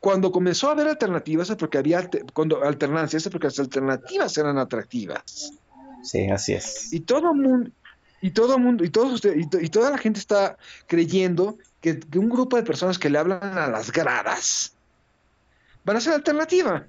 [0.00, 4.56] Cuando comenzó a haber alternativas es porque había cuando alternancias es porque las alternativas eran
[4.58, 5.52] atractivas.
[6.04, 6.92] Sí, así es.
[6.92, 7.70] Y todo mundo
[8.20, 10.56] y todo mundo y todos ustedes y, to- y toda la gente está
[10.86, 14.74] creyendo que, que un grupo de personas que le hablan a las gradas
[15.84, 16.86] van a ser alternativa.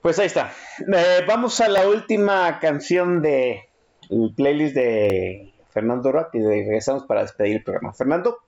[0.00, 0.52] Pues ahí está.
[0.94, 3.68] Eh, vamos a la última canción de
[4.10, 7.92] el playlist de Fernando Roth y regresamos para despedir el programa.
[7.92, 8.38] Fernando,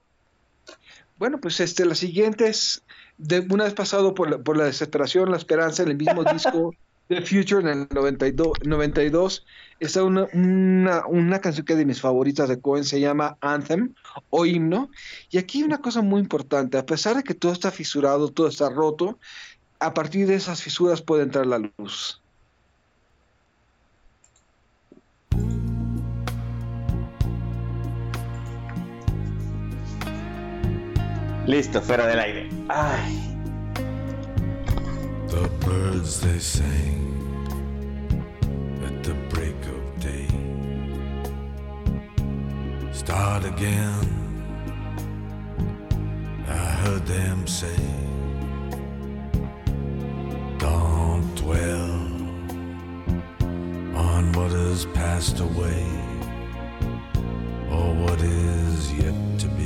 [1.17, 2.83] Bueno, pues este, la siguiente es,
[3.17, 6.73] de, una vez pasado por la, por la desesperación, la esperanza, en el mismo disco
[7.07, 9.45] The Future en el 92, 92
[9.79, 13.93] está una, una, una canción que es de mis favoritas de Cohen, se llama Anthem
[14.31, 14.89] o Himno.
[15.29, 18.69] Y aquí una cosa muy importante, a pesar de que todo está fisurado, todo está
[18.69, 19.19] roto,
[19.79, 22.21] a partir de esas fisuras puede entrar la luz.
[31.45, 32.47] Listo, fuera del aire.
[32.67, 33.21] Ay,
[35.27, 37.03] The birds they sang
[38.85, 40.27] at the break of day.
[42.93, 44.07] Start again.
[46.47, 47.75] I heard them say,
[50.57, 51.91] Don't dwell
[54.07, 55.85] on what has passed away
[57.69, 59.64] or what is yet to be.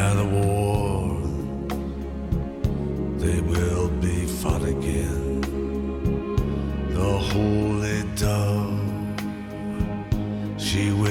[0.00, 1.20] The war,
[3.18, 5.40] they will be fought again.
[6.90, 8.80] The holy dove,
[10.58, 11.09] she will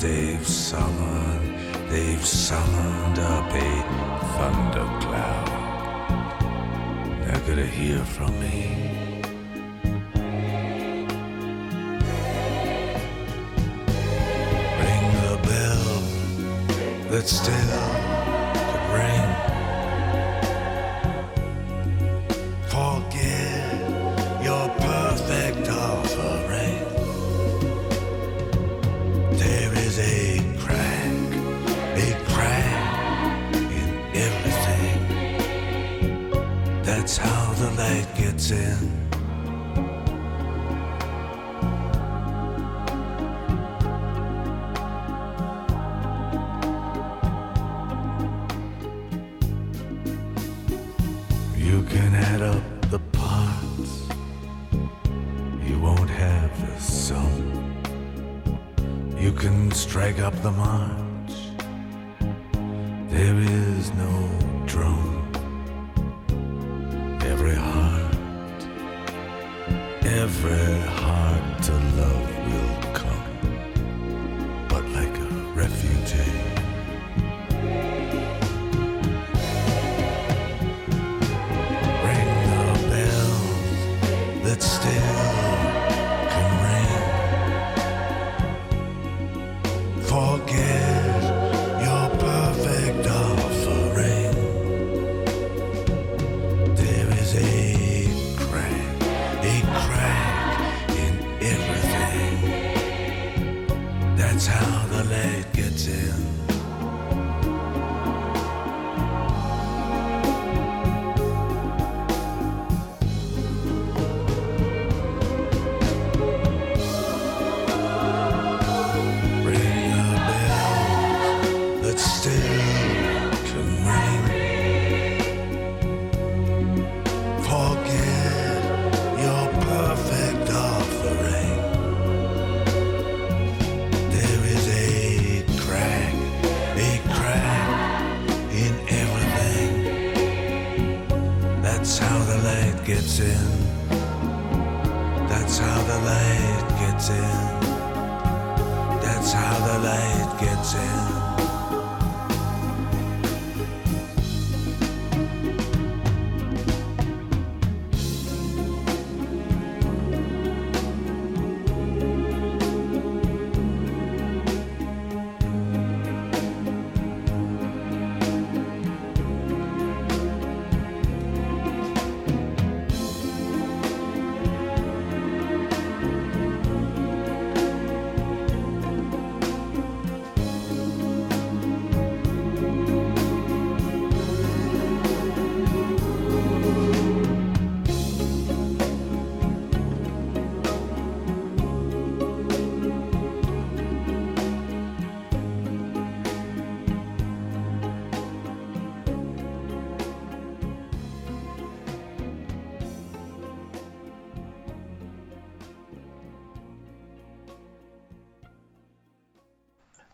[0.00, 3.82] they've summoned, they've summoned up a
[4.36, 5.48] thundercloud.
[7.24, 8.58] They're gonna hear from me.
[14.80, 15.86] Ring the bell
[17.10, 17.67] that still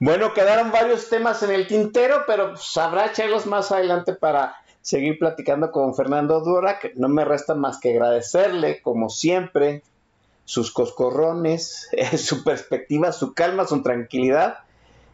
[0.05, 5.19] Bueno, quedaron varios temas en el tintero, pero pues, habrá echarlos más adelante para seguir
[5.19, 6.93] platicando con Fernando Durac.
[6.95, 9.83] No me resta más que agradecerle, como siempre,
[10.45, 14.59] sus coscorrones, su perspectiva, su calma, su tranquilidad.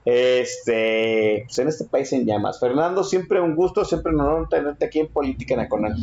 [0.05, 2.59] Este, pues en este país en llamas.
[2.59, 5.95] Fernando, siempre un gusto, siempre un honor tenerte aquí en Política Nacional.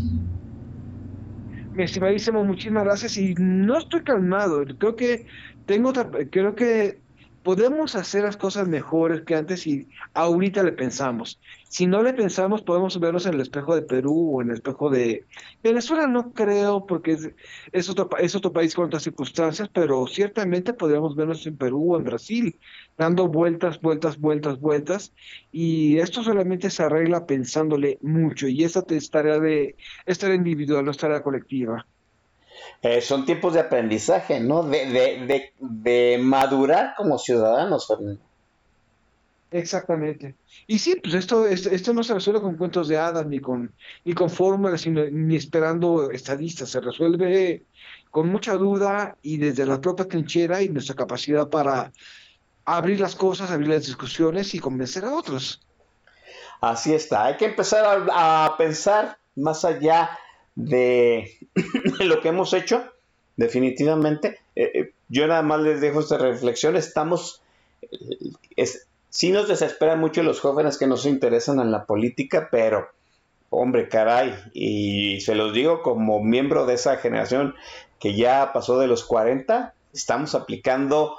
[1.73, 3.17] Mi estimadísimo, muchísimas gracias.
[3.17, 4.63] Y no estoy calmado.
[4.79, 5.27] Creo que
[5.65, 5.91] tengo
[6.31, 7.05] creo que
[7.47, 11.39] podemos hacer las cosas mejores que antes y ahorita le pensamos.
[11.69, 14.89] Si no le pensamos, podemos vernos en el espejo de Perú o en el espejo
[14.89, 15.23] de
[15.63, 16.07] Venezuela.
[16.07, 17.17] No creo, porque
[17.71, 21.97] es, otro, es otro país con otras circunstancias, pero ciertamente podríamos vernos en Perú o
[21.97, 22.59] en Brasil,
[22.97, 25.13] dando vueltas, vueltas, vueltas, vueltas.
[25.49, 28.49] Y esto solamente se arregla pensándole mucho.
[28.49, 31.87] Y esa es tarea de, es tarea individual, no es tarea colectiva.
[32.81, 34.63] Eh, son tiempos de aprendizaje, ¿no?
[34.63, 38.19] De, de, de, de madurar como ciudadanos, Fernando.
[39.49, 40.35] Exactamente.
[40.67, 43.71] Y sí, pues esto, es- esto no se resuelve con cuentos de hadas ni con,
[44.03, 46.69] ni con fórmulas, sino, ni esperando estadistas.
[46.69, 47.63] Se resuelve
[48.11, 51.91] con mucha duda y desde la propia trinchera y nuestra capacidad para
[52.65, 55.61] abrir las cosas, abrir las discusiones y convencer a otros.
[56.59, 60.09] Así está, hay que empezar a, a pensar más allá
[60.57, 61.37] de,
[61.99, 62.83] lo que hemos hecho,
[63.37, 64.39] definitivamente.
[64.55, 67.41] Eh, eh, yo nada más les dejo esta reflexión, estamos,
[67.83, 67.89] eh,
[68.57, 72.87] es, sí nos desesperan mucho los jóvenes que no se interesan en la política, pero,
[73.49, 77.53] hombre, caray, y se los digo como miembro de esa generación
[77.99, 81.17] que ya pasó de los 40, estamos aplicando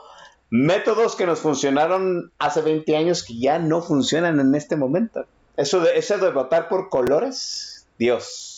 [0.50, 5.26] métodos que nos funcionaron hace 20 años que ya no funcionan en este momento.
[5.56, 8.57] Eso de, eso de votar por colores, Dios.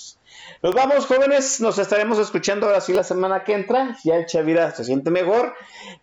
[0.62, 1.60] Nos vamos, jóvenes.
[1.60, 3.97] Nos estaremos escuchando ahora sí la semana que entra.
[4.05, 5.55] Ya el Chavira se siente mejor.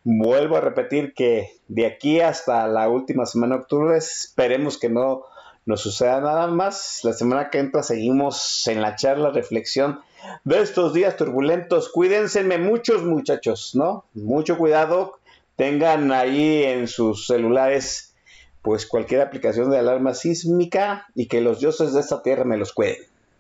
[0.03, 5.25] Vuelvo a repetir que de aquí hasta la última semana de octubre esperemos que no
[5.65, 7.01] nos suceda nada más.
[7.03, 10.01] La semana que entra seguimos en la charla, reflexión
[10.43, 11.89] de estos días turbulentos.
[11.89, 14.05] Cuídense muchos, muchachos, ¿no?
[14.13, 15.19] Mucho cuidado.
[15.55, 18.15] Tengan ahí en sus celulares
[18.61, 22.73] pues cualquier aplicación de alarma sísmica y que los dioses de esta tierra me los
[22.73, 22.97] cuiden.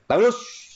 [0.07, 0.66] ¡Vámonos!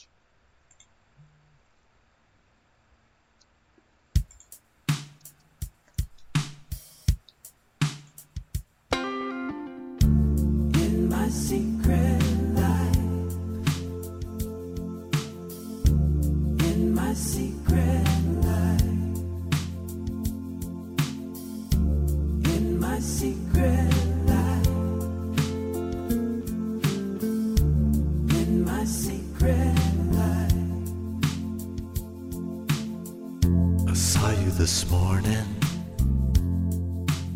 [34.62, 35.48] this morning.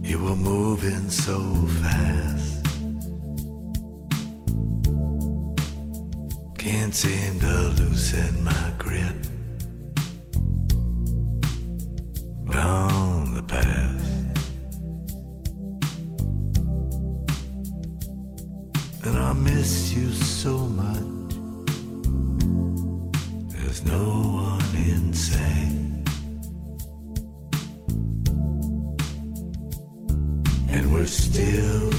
[0.01, 1.39] You were moving so
[1.83, 2.65] fast.
[6.57, 9.17] Can't seem to loosen my grip
[12.55, 14.07] on the past.
[19.05, 21.33] And I miss you so much.
[23.51, 24.05] There's no
[24.47, 25.86] one insane.
[31.07, 31.96] still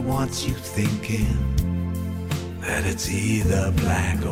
[0.00, 1.26] wants you thinking
[2.60, 4.24] that it's either black